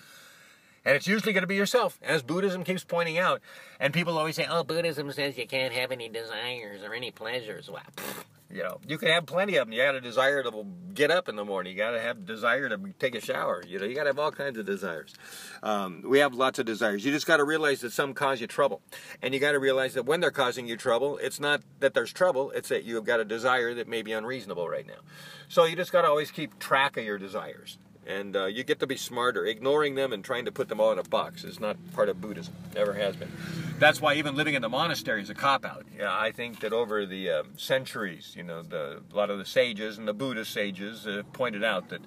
And 0.85 0.97
it's 0.97 1.07
usually 1.07 1.33
going 1.33 1.43
to 1.43 1.49
be 1.49 1.57
yourself, 1.57 1.99
as 2.03 2.23
Buddhism 2.23 2.65
keeps 2.65 2.85
pointing 2.85 3.19
out. 3.19 3.41
And 3.79 3.93
people 3.93 4.17
always 4.17 4.37
say, 4.37 4.47
oh, 4.49 4.65
Buddhism 4.65 5.13
says 5.13 5.37
you 5.37 5.47
can't 5.47 5.75
have 5.75 5.93
any 5.93 6.09
desires 6.09 6.83
or 6.83 6.95
any 6.95 7.11
pleasures. 7.11 7.71
Well, 7.71 7.83
pfft, 7.97 8.25
you 8.53 8.65
know, 8.65 8.81
you 8.87 8.99
can 8.99 9.09
have 9.09 9.27
plenty 9.27 9.57
of 9.57 9.67
them. 9.67 9.73
You 9.73 9.83
got 9.83 9.95
a 9.95 10.01
desire 10.01 10.43
to 10.43 10.67
get 10.93 11.11
up 11.11 11.29
in 11.29 11.37
the 11.37 11.45
morning. 11.45 11.73
You 11.73 11.79
got 11.79 11.93
to 11.93 12.01
have 12.01 12.27
desire 12.27 12.69
to 12.69 12.79
take 12.99 13.15
a 13.15 13.21
shower. 13.21 13.63
You 13.67 13.79
know, 13.79 13.85
you 13.85 13.95
got 13.95 14.05
to 14.05 14.09
have 14.09 14.19
all 14.19 14.33
kinds 14.33 14.59
of 14.59 14.67
desires. 14.67 15.15
Um, 15.63 16.03
we 16.05 16.19
have 16.19 16.35
lots 16.35 16.59
of 16.59 16.67
desires. 16.67 17.05
You 17.05 17.13
just 17.13 17.27
got 17.27 17.37
to 17.37 17.45
realize 17.45 17.81
that 17.83 17.93
some 17.93 18.13
cause 18.13 18.41
you 18.41 18.49
trouble, 18.49 18.83
and 19.23 19.33
you 19.33 19.39
got 19.39 19.53
to 19.53 19.61
realize 19.61 19.95
that 19.95 20.05
when 20.05 20.21
they're 20.21 20.33
causing 20.33 20.67
you 20.67 20.77
trouble, 20.77 21.17
it's 21.19 21.39
not 21.39 21.63
that 21.79 21.95
there's 21.95 22.13
trouble. 22.13 22.51
It's 22.51 22.71
that 22.71 22.83
you've 22.85 23.05
got 23.05 23.21
a 23.21 23.25
desire 23.25 23.73
that 23.75 23.87
may 23.87 24.03
be 24.03 24.13
unreasonable 24.13 24.69
right 24.69 24.87
now. 24.87 25.01
So 25.49 25.65
you 25.65 25.77
just 25.77 25.93
got 25.93 26.03
to 26.03 26.09
always 26.09 26.33
keep 26.33 26.59
track 26.59 26.97
of 26.97 27.05
your 27.05 27.19
desires 27.19 27.79
and 28.11 28.37
uh, 28.37 28.47
you 28.47 28.65
get 28.65 28.81
to 28.81 28.87
be 28.87 28.97
smarter. 28.97 29.45
Ignoring 29.45 29.95
them 29.95 30.13
and 30.13 30.25
trying 30.25 30.45
to 30.45 30.53
put 30.53 30.69
them 30.69 30.81
all 30.81 30.93
in 30.93 30.99
a 30.99 31.03
box 31.03 31.45
is 31.45 31.61
not 31.61 31.77
part 31.93 32.09
of 32.09 32.21
Buddhism. 32.21 32.55
Never 32.75 32.93
has 32.95 33.17
been. 33.17 33.31
That's 33.79 34.01
why 34.01 34.15
even 34.15 34.35
living 34.35 34.55
in 34.55 34.63
the 34.63 34.69
monastery 34.69 35.23
is 35.23 35.31
a 35.31 35.35
cop 35.35 35.65
out. 35.65 35.87
Yeah, 35.97 36.13
I 36.13 36.33
think 36.33 36.61
that 36.61 36.73
over 36.73 37.07
the 37.07 37.31
um, 37.31 37.53
centuries, 37.57 38.35
you 38.37 38.43
know, 38.43 38.63
the, 38.63 39.03
a 39.13 39.17
lot 39.17 39.31
of 39.31 39.39
the 39.39 39.47
sages 39.47 39.99
and 39.99 40.07
the 40.09 40.13
Buddhist 40.13 40.53
sages 40.53 41.07
uh, 41.07 41.23
pointed 41.33 41.65
out 41.65 41.89
that 41.89 42.01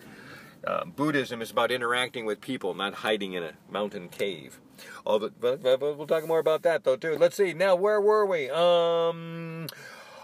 uh, 0.66 0.86
Buddhism 0.86 1.42
is 1.42 1.52
about 1.52 1.72
interacting 1.72 2.26
with 2.26 2.42
people, 2.42 2.74
not 2.74 2.94
hiding 2.96 3.34
in 3.34 3.44
a 3.44 3.54
mountain 3.70 4.10
cave. 4.10 4.60
All 5.06 5.20
the, 5.20 5.32
but, 5.40 5.64
but 5.64 5.80
we'll 5.80 6.08
talk 6.08 6.28
more 6.28 6.40
about 6.40 6.64
that 6.64 6.84
though 6.84 6.98
too. 6.98 7.18
Let's 7.18 7.36
see. 7.36 7.54
Now, 7.54 7.76
where 7.76 8.02
were 8.02 8.26
we? 8.26 8.50
Um. 8.50 9.68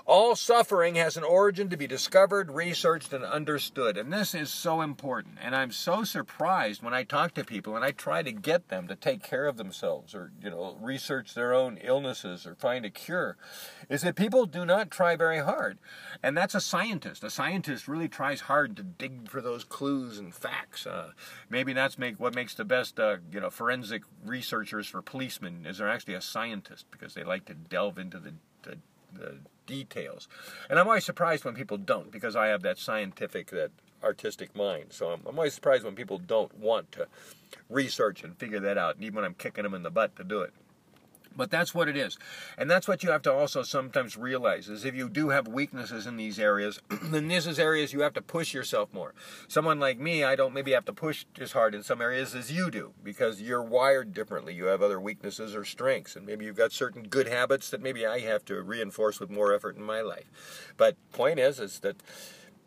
All 0.09 0.35
suffering 0.35 0.95
has 0.95 1.17
an 1.17 1.23
origin 1.23 1.69
to 1.69 1.77
be 1.77 1.85
discovered, 1.85 2.49
researched, 2.49 3.13
and 3.13 3.23
understood. 3.23 3.95
And 3.95 4.11
this 4.11 4.33
is 4.33 4.49
so 4.49 4.81
important. 4.81 5.37
And 5.39 5.55
I'm 5.55 5.71
so 5.71 6.03
surprised 6.03 6.81
when 6.81 6.95
I 6.95 7.03
talk 7.03 7.35
to 7.35 7.43
people 7.43 7.75
and 7.75 7.85
I 7.85 7.91
try 7.91 8.23
to 8.23 8.31
get 8.31 8.69
them 8.69 8.87
to 8.87 8.95
take 8.95 9.21
care 9.21 9.45
of 9.45 9.57
themselves 9.57 10.15
or, 10.15 10.31
you 10.41 10.49
know, 10.49 10.75
research 10.81 11.35
their 11.35 11.53
own 11.53 11.77
illnesses 11.83 12.47
or 12.47 12.55
find 12.55 12.85
a 12.85 12.89
cure, 12.89 13.37
is 13.87 14.01
that 14.01 14.15
people 14.15 14.47
do 14.47 14.65
not 14.65 14.89
try 14.89 15.15
very 15.15 15.41
hard. 15.41 15.77
And 16.23 16.35
that's 16.35 16.55
a 16.55 16.59
scientist. 16.59 17.23
A 17.23 17.29
scientist 17.29 17.87
really 17.87 18.09
tries 18.09 18.41
hard 18.41 18.75
to 18.77 18.83
dig 18.83 19.29
for 19.29 19.41
those 19.41 19.63
clues 19.63 20.17
and 20.17 20.33
facts. 20.33 20.87
Uh, 20.87 21.11
maybe 21.51 21.71
that's 21.71 21.99
make 21.99 22.19
what 22.19 22.33
makes 22.33 22.55
the 22.55 22.65
best, 22.65 22.99
uh, 22.99 23.17
you 23.31 23.39
know, 23.39 23.51
forensic 23.51 24.01
researchers 24.25 24.87
for 24.87 25.03
policemen 25.03 25.67
is 25.67 25.77
they're 25.77 25.87
actually 25.87 26.15
a 26.15 26.21
scientist 26.21 26.87
because 26.89 27.13
they 27.13 27.23
like 27.23 27.45
to 27.45 27.53
delve 27.53 27.99
into 27.99 28.17
the, 28.17 28.33
the, 28.63 28.77
the 29.13 29.35
details. 29.69 30.27
And 30.69 30.79
I'm 30.79 30.87
always 30.87 31.05
surprised 31.05 31.45
when 31.45 31.53
people 31.53 31.77
don't 31.77 32.11
because 32.11 32.35
I 32.35 32.47
have 32.47 32.63
that 32.63 32.79
scientific, 32.79 33.51
that 33.51 33.69
artistic 34.03 34.55
mind. 34.55 34.87
So 34.89 35.09
I'm, 35.11 35.21
I'm 35.27 35.37
always 35.37 35.53
surprised 35.53 35.85
when 35.85 35.95
people 35.95 36.17
don't 36.17 36.57
want 36.57 36.91
to 36.93 37.07
research 37.69 38.23
and 38.23 38.35
figure 38.35 38.59
that 38.59 38.77
out, 38.77 38.95
even 38.99 39.15
when 39.15 39.25
I'm 39.25 39.35
kicking 39.35 39.63
them 39.63 39.75
in 39.75 39.83
the 39.83 39.91
butt 39.91 40.15
to 40.15 40.23
do 40.23 40.41
it. 40.41 40.53
But 41.35 41.51
that's 41.51 41.73
what 41.73 41.87
it 41.87 41.95
is. 41.95 42.17
And 42.57 42.69
that's 42.69 42.87
what 42.87 43.03
you 43.03 43.11
have 43.11 43.21
to 43.23 43.33
also 43.33 43.63
sometimes 43.63 44.17
realize 44.17 44.67
is 44.67 44.83
if 44.83 44.95
you 44.95 45.09
do 45.09 45.29
have 45.29 45.47
weaknesses 45.47 46.05
in 46.05 46.17
these 46.17 46.39
areas, 46.39 46.81
then 47.03 47.27
this 47.27 47.45
is 47.45 47.59
areas 47.59 47.93
you 47.93 48.01
have 48.01 48.13
to 48.13 48.21
push 48.21 48.53
yourself 48.53 48.93
more. 48.93 49.13
Someone 49.47 49.79
like 49.79 49.99
me, 49.99 50.23
I 50.23 50.35
don't 50.35 50.53
maybe 50.53 50.71
have 50.71 50.85
to 50.85 50.93
push 50.93 51.25
as 51.39 51.53
hard 51.53 51.73
in 51.75 51.83
some 51.83 52.01
areas 52.01 52.35
as 52.35 52.51
you 52.51 52.69
do 52.69 52.93
because 53.03 53.41
you're 53.41 53.63
wired 53.63 54.13
differently. 54.13 54.53
You 54.53 54.65
have 54.65 54.81
other 54.81 54.99
weaknesses 54.99 55.55
or 55.55 55.63
strengths, 55.63 56.15
and 56.15 56.25
maybe 56.25 56.45
you've 56.45 56.57
got 56.57 56.71
certain 56.71 57.03
good 57.03 57.27
habits 57.27 57.69
that 57.69 57.81
maybe 57.81 58.05
I 58.05 58.19
have 58.19 58.43
to 58.45 58.61
reinforce 58.61 59.19
with 59.19 59.29
more 59.29 59.53
effort 59.53 59.77
in 59.77 59.83
my 59.83 60.01
life. 60.01 60.73
But 60.77 60.97
point 61.11 61.39
is, 61.39 61.59
is 61.59 61.79
that 61.79 61.97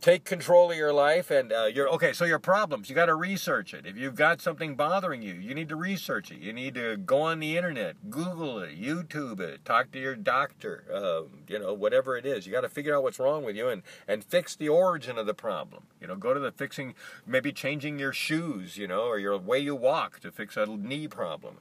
take 0.02 0.24
control 0.24 0.72
of 0.72 0.76
your 0.76 0.92
life 0.92 1.30
and 1.30 1.52
uh, 1.52 1.66
your 1.66 1.88
okay 1.88 2.12
so 2.12 2.24
your 2.24 2.40
problems 2.40 2.90
you 2.90 2.94
got 2.94 3.06
to 3.06 3.14
research 3.14 3.72
it. 3.72 3.86
If 3.86 3.96
you've 3.96 4.16
got 4.16 4.40
something 4.40 4.74
bothering 4.74 5.22
you 5.22 5.34
you 5.34 5.54
need 5.54 5.68
to 5.68 5.76
research 5.76 6.32
it. 6.32 6.38
You 6.38 6.52
need 6.52 6.74
to 6.74 6.96
go 6.96 7.20
on 7.20 7.38
the 7.38 7.56
internet 7.56 8.10
google 8.10 8.58
it 8.58 8.76
youtube 8.78 9.38
it 9.38 9.64
talk 9.64 9.92
to 9.92 10.00
your 10.00 10.16
doctor 10.16 10.84
um, 10.92 11.28
you 11.46 11.56
know 11.56 11.72
whatever 11.72 12.16
it 12.16 12.26
is. 12.26 12.46
You 12.46 12.52
got 12.52 12.62
to 12.62 12.68
figure 12.68 12.96
out 12.96 13.04
what's 13.04 13.20
wrong 13.20 13.44
with 13.44 13.54
you 13.54 13.68
and 13.68 13.82
and 14.08 14.24
fix 14.24 14.56
the 14.56 14.68
origin 14.68 15.18
of 15.18 15.26
the 15.26 15.34
problem. 15.34 15.84
You 16.00 16.08
know 16.08 16.16
go 16.16 16.34
to 16.34 16.40
the 16.40 16.50
fixing 16.50 16.96
maybe 17.24 17.52
changing 17.52 18.00
your 18.00 18.12
shoes 18.12 18.76
you 18.76 18.88
know 18.88 19.02
or 19.02 19.20
your 19.20 19.38
way 19.38 19.60
you 19.60 19.76
walk 19.76 20.18
to 20.20 20.32
fix 20.32 20.56
a 20.56 20.66
knee 20.66 21.06
problem. 21.06 21.58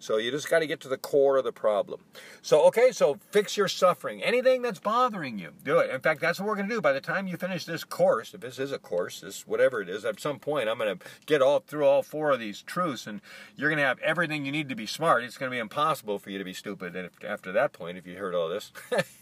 So 0.00 0.16
you 0.16 0.32
just 0.32 0.50
got 0.50 0.58
to 0.58 0.66
get 0.66 0.80
to 0.80 0.88
the 0.88 0.98
core 0.98 1.36
of 1.36 1.44
the 1.44 1.52
problem. 1.52 2.00
So 2.42 2.66
okay 2.66 2.90
so 2.90 3.20
fix 3.30 3.56
your 3.56 3.68
suffering. 3.68 4.20
Anything 4.20 4.62
that's 4.62 4.80
bothering 4.80 5.38
you 5.38 5.52
do 5.62 5.78
it. 5.78 5.90
In 5.90 6.00
fact 6.00 6.20
that's 6.20 6.40
what 6.40 6.48
we're 6.48 6.56
going 6.56 6.68
to 6.68 6.74
do. 6.74 6.80
By 6.80 6.92
the 6.92 7.00
time 7.00 7.28
you 7.28 7.36
finish 7.36 7.64
this 7.64 7.83
course, 7.88 8.34
if 8.34 8.40
this 8.40 8.58
is 8.58 8.72
a 8.72 8.78
course, 8.78 9.20
this 9.20 9.46
whatever 9.46 9.80
it 9.80 9.88
is, 9.88 10.04
at 10.04 10.20
some 10.20 10.38
point 10.38 10.68
I'm 10.68 10.78
going 10.78 10.98
to 10.98 11.04
get 11.26 11.42
all 11.42 11.60
through 11.60 11.86
all 11.86 12.02
four 12.02 12.30
of 12.30 12.40
these 12.40 12.62
truths, 12.62 13.06
and 13.06 13.20
you're 13.56 13.68
going 13.68 13.78
to 13.78 13.84
have 13.84 13.98
everything 14.00 14.44
you 14.44 14.52
need 14.52 14.68
to 14.68 14.74
be 14.74 14.86
smart. 14.86 15.24
It's 15.24 15.36
going 15.36 15.50
to 15.50 15.54
be 15.54 15.60
impossible 15.60 16.18
for 16.18 16.30
you 16.30 16.38
to 16.38 16.44
be 16.44 16.54
stupid. 16.54 16.96
And 16.96 17.06
if, 17.06 17.24
after 17.24 17.52
that 17.52 17.72
point, 17.72 17.98
if 17.98 18.06
you 18.06 18.16
heard 18.16 18.34
all 18.34 18.48
this, 18.48 18.72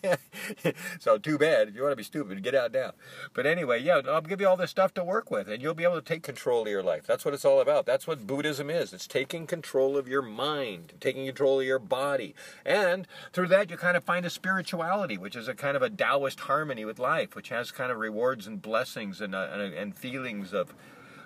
so 1.01 1.19
too 1.19 1.39
bad. 1.39 1.69
If 1.69 1.75
you 1.75 1.83
want 1.83 1.93
to 1.93 1.97
be 1.97 2.03
stupid, 2.03 2.43
get 2.43 2.55
out 2.55 2.73
now. 2.73 2.93
But 3.35 3.47
anyway, 3.47 3.83
yeah, 3.83 4.01
I'll 4.09 4.21
give 4.21 4.41
you 4.41 4.49
all 4.49 4.57
this 4.57 4.71
stuff 4.71 4.95
to 4.95 5.05
work 5.05 5.31
with, 5.31 5.49
and 5.49 5.63
you'll 5.63 5.75
be 5.75 5.85
able 5.85 5.97
to 5.97 6.03
take 6.03 6.23
control 6.23 6.63
of 6.63 6.69
your 6.69 6.83
life. 6.83 7.07
That's 7.07 7.25
what 7.25 7.35
it's 7.35 7.45
all 7.45 7.61
about. 7.61 7.87
That's 7.87 8.07
what 8.07 8.27
Buddhism 8.27 8.71
is. 8.71 8.93
It's 8.93 9.07
taking 9.07 9.47
control 9.47 9.97
of 9.97 10.09
your 10.09 10.23
mind, 10.23 10.95
taking 11.01 11.27
control 11.27 11.61
of 11.61 11.67
your 11.67 11.79
body, 11.79 12.35
and 12.65 13.07
through 13.33 13.49
that 13.49 13.71
you 13.71 13.77
kind 13.77 13.97
of 13.97 14.05
find 14.05 14.27
a 14.27 14.31
spirituality, 14.31 15.17
which 15.19 15.37
is 15.37 15.49
a 15.49 15.55
kind 15.55 15.77
of 15.77 15.83
a 15.83 15.91
Taoist 15.91 16.41
harmony 16.41 16.85
with 16.85 16.99
life, 16.99 17.35
which 17.35 17.49
has 17.49 17.71
kind 17.71 17.91
of 17.91 17.99
rewards 17.99 18.47
and 18.53 18.63
blessings 18.63 19.21
and, 19.21 19.35
uh, 19.35 19.49
and, 19.53 19.75
and 19.75 19.97
feelings 19.97 20.53
of 20.53 20.75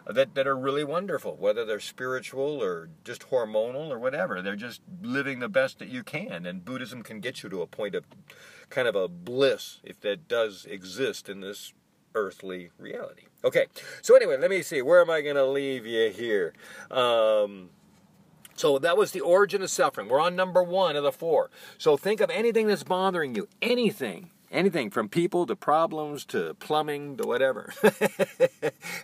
that, 0.06 0.34
that 0.34 0.46
are 0.46 0.56
really 0.56 0.84
wonderful, 0.84 1.36
whether 1.36 1.64
they're 1.64 1.80
spiritual 1.80 2.62
or 2.62 2.88
just 3.04 3.30
hormonal 3.30 3.90
or 3.90 3.98
whatever. 3.98 4.40
They're 4.40 4.54
just 4.54 4.80
living 5.02 5.40
the 5.40 5.48
best 5.48 5.80
that 5.80 5.88
you 5.88 6.04
can. 6.04 6.46
And 6.46 6.64
Buddhism 6.64 7.02
can 7.02 7.20
get 7.20 7.42
you 7.42 7.48
to 7.50 7.62
a 7.62 7.66
point 7.66 7.94
of 7.94 8.04
kind 8.70 8.86
of 8.86 8.94
a 8.94 9.08
bliss, 9.08 9.80
if 9.82 10.00
that 10.00 10.28
does 10.28 10.64
exist 10.64 11.28
in 11.28 11.40
this 11.40 11.72
earthly 12.14 12.70
reality. 12.78 13.24
Okay, 13.44 13.66
so 14.00 14.14
anyway, 14.16 14.36
let 14.38 14.48
me 14.48 14.62
see. 14.62 14.80
Where 14.80 15.00
am 15.00 15.10
I 15.10 15.20
going 15.20 15.36
to 15.36 15.44
leave 15.44 15.86
you 15.86 16.10
here? 16.10 16.54
Um, 16.90 17.70
so 18.54 18.78
that 18.78 18.96
was 18.96 19.10
the 19.10 19.20
origin 19.20 19.60
of 19.60 19.70
suffering. 19.70 20.08
We're 20.08 20.20
on 20.20 20.34
number 20.34 20.62
one 20.62 20.96
of 20.96 21.02
the 21.02 21.12
four. 21.12 21.50
So 21.78 21.96
think 21.96 22.20
of 22.20 22.30
anything 22.30 22.68
that's 22.68 22.84
bothering 22.84 23.34
you, 23.34 23.48
anything 23.60 24.30
anything 24.50 24.90
from 24.90 25.09
people 25.09 25.46
to 25.46 25.56
problems 25.56 26.24
to 26.26 26.54
plumbing 26.54 27.16
to 27.16 27.26
whatever. 27.26 27.72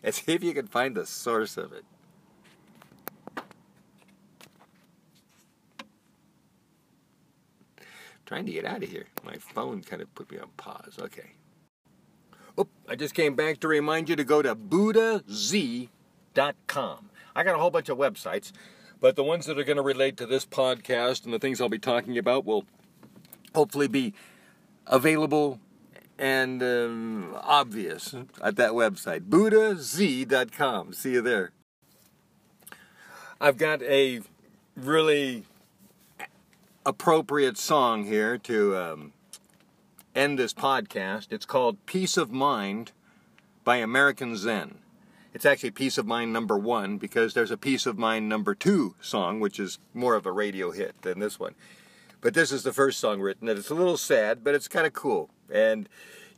and 0.02 0.14
see 0.14 0.32
if 0.32 0.42
you 0.42 0.54
can 0.54 0.66
find 0.66 0.96
the 0.96 1.06
source 1.06 1.56
of 1.56 1.72
it. 1.72 1.84
trying 8.32 8.46
to 8.46 8.52
get 8.52 8.64
out 8.64 8.82
of 8.82 8.88
here. 8.88 9.04
My 9.24 9.34
phone 9.34 9.82
kind 9.82 10.00
of 10.00 10.14
put 10.14 10.32
me 10.32 10.38
on 10.38 10.48
pause. 10.56 10.96
Okay. 10.98 11.32
Oop, 12.58 12.70
I 12.88 12.96
just 12.96 13.14
came 13.14 13.34
back 13.34 13.60
to 13.60 13.68
remind 13.68 14.08
you 14.08 14.16
to 14.16 14.24
go 14.24 14.40
to 14.40 14.54
buddhaz.com. 14.54 15.90
I 17.36 17.44
got 17.44 17.54
a 17.54 17.58
whole 17.58 17.70
bunch 17.70 17.90
of 17.90 17.98
websites, 17.98 18.50
but 19.00 19.16
the 19.16 19.24
ones 19.24 19.44
that 19.44 19.58
are 19.58 19.64
going 19.64 19.76
to 19.76 19.82
relate 19.82 20.16
to 20.16 20.24
this 20.24 20.46
podcast 20.46 21.26
and 21.26 21.34
the 21.34 21.38
things 21.38 21.60
I'll 21.60 21.68
be 21.68 21.78
talking 21.78 22.16
about 22.16 22.46
will 22.46 22.64
hopefully 23.54 23.86
be 23.86 24.14
available 24.86 25.60
and 26.18 26.62
um, 26.62 27.36
obvious 27.42 28.14
at 28.42 28.56
that 28.56 28.72
website, 28.72 29.28
buddhaz.com. 29.28 30.92
See 30.92 31.12
you 31.12 31.22
there. 31.22 31.50
I've 33.40 33.58
got 33.58 33.82
a 33.82 34.20
really 34.76 35.44
appropriate 36.86 37.58
song 37.58 38.04
here 38.04 38.38
to 38.38 38.76
um, 38.76 39.12
end 40.14 40.38
this 40.38 40.54
podcast. 40.54 41.28
It's 41.30 41.46
called 41.46 41.84
Peace 41.86 42.16
of 42.16 42.30
Mind 42.30 42.92
by 43.64 43.76
American 43.76 44.36
Zen. 44.36 44.78
It's 45.34 45.46
actually 45.46 45.70
Peace 45.70 45.96
of 45.98 46.06
Mind 46.06 46.32
number 46.32 46.58
one 46.58 46.98
because 46.98 47.34
there's 47.34 47.50
a 47.50 47.56
Peace 47.56 47.86
of 47.86 47.98
Mind 47.98 48.28
number 48.28 48.54
two 48.54 48.94
song, 49.00 49.40
which 49.40 49.58
is 49.58 49.78
more 49.94 50.14
of 50.14 50.26
a 50.26 50.32
radio 50.32 50.70
hit 50.70 51.00
than 51.02 51.20
this 51.20 51.40
one. 51.40 51.54
But 52.22 52.34
this 52.34 52.52
is 52.52 52.62
the 52.62 52.72
first 52.72 53.00
song 53.00 53.20
written, 53.20 53.48
and 53.48 53.58
it's 53.58 53.68
a 53.68 53.74
little 53.74 53.96
sad, 53.96 54.44
but 54.44 54.54
it's 54.54 54.68
kind 54.68 54.86
of 54.86 54.92
cool. 54.92 55.28
And 55.52 55.88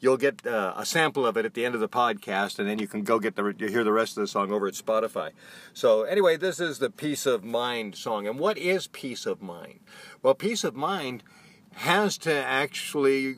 you'll 0.01 0.17
get 0.17 0.47
uh, 0.47 0.73
a 0.75 0.87
sample 0.87 1.27
of 1.27 1.37
it 1.37 1.45
at 1.45 1.53
the 1.53 1.65
end 1.67 1.75
of 1.75 1.81
the 1.83 1.91
podcast, 1.91 2.59
and 2.59 2.67
then 2.67 2.79
you 2.79 2.89
can 2.89 3.03
go 3.03 3.19
get 3.19 3.37
the 3.37 3.55
hear 3.59 3.85
the 3.85 3.93
rest 3.93 4.17
of 4.17 4.23
the 4.23 4.27
song 4.27 4.51
over 4.51 4.67
at 4.67 4.73
Spotify. 4.73 5.33
So 5.75 6.03
anyway, 6.05 6.39
this 6.39 6.59
is 6.59 6.79
the 6.79 6.89
peace 6.89 7.27
of 7.27 7.45
mind 7.45 7.97
song. 7.97 8.27
And 8.27 8.39
what 8.39 8.57
is 8.57 8.87
peace 8.87 9.27
of 9.27 9.43
mind? 9.43 9.81
Well, 10.23 10.35
peace 10.35 10.65
of 10.65 10.75
mind 10.75 11.23
has 11.75 12.17
to 12.19 12.33
actually 12.33 13.37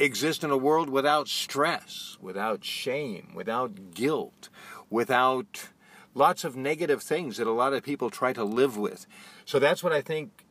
exist 0.00 0.42
in 0.42 0.50
a 0.50 0.56
world 0.56 0.90
without 0.90 1.28
stress, 1.28 2.18
without 2.20 2.64
shame, 2.64 3.30
without 3.36 3.94
guilt, 3.94 4.48
without 4.90 5.68
lots 6.12 6.42
of 6.42 6.56
negative 6.56 7.04
things 7.04 7.36
that 7.36 7.46
a 7.46 7.52
lot 7.52 7.72
of 7.72 7.84
people 7.84 8.10
try 8.10 8.32
to 8.32 8.42
live 8.42 8.76
with. 8.76 9.06
So 9.44 9.60
that's 9.60 9.84
what 9.84 9.92
I 9.92 10.00
think 10.00 10.41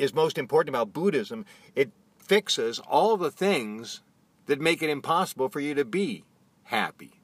is 0.00 0.14
most 0.14 0.38
important 0.38 0.74
about 0.74 0.92
Buddhism. 0.92 1.44
It 1.74 1.90
fixes 2.18 2.78
all 2.78 3.16
the 3.16 3.30
things 3.30 4.00
that 4.46 4.60
make 4.60 4.82
it 4.82 4.90
impossible 4.90 5.48
for 5.48 5.60
you 5.60 5.74
to 5.74 5.84
be 5.84 6.24
happy, 6.64 7.20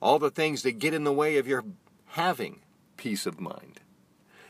all 0.00 0.18
the 0.18 0.30
things 0.30 0.62
that 0.62 0.78
get 0.78 0.94
in 0.94 1.04
the 1.04 1.12
way 1.12 1.36
of 1.36 1.46
your 1.46 1.64
having 2.06 2.60
peace 2.96 3.26
of 3.26 3.40
mind. 3.40 3.80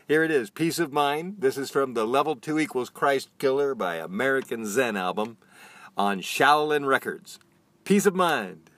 Here 0.07 0.23
it 0.23 0.31
is, 0.31 0.49
Peace 0.49 0.79
of 0.79 0.93
Mind. 0.93 1.37
This 1.41 1.59
is 1.59 1.71
from 1.71 1.93
the 1.93 2.07
Level 2.07 2.35
2 2.37 2.59
Equals 2.59 2.89
Christ 2.89 3.29
Killer 3.39 3.75
by 3.75 3.97
American 3.97 4.65
Zen 4.65 4.97
album 4.97 5.37
on 5.99 6.21
Shaolin 6.21 6.87
Records. 6.87 7.39
Peace 7.85 8.07
of 8.07 8.15
Mind. 8.15 8.71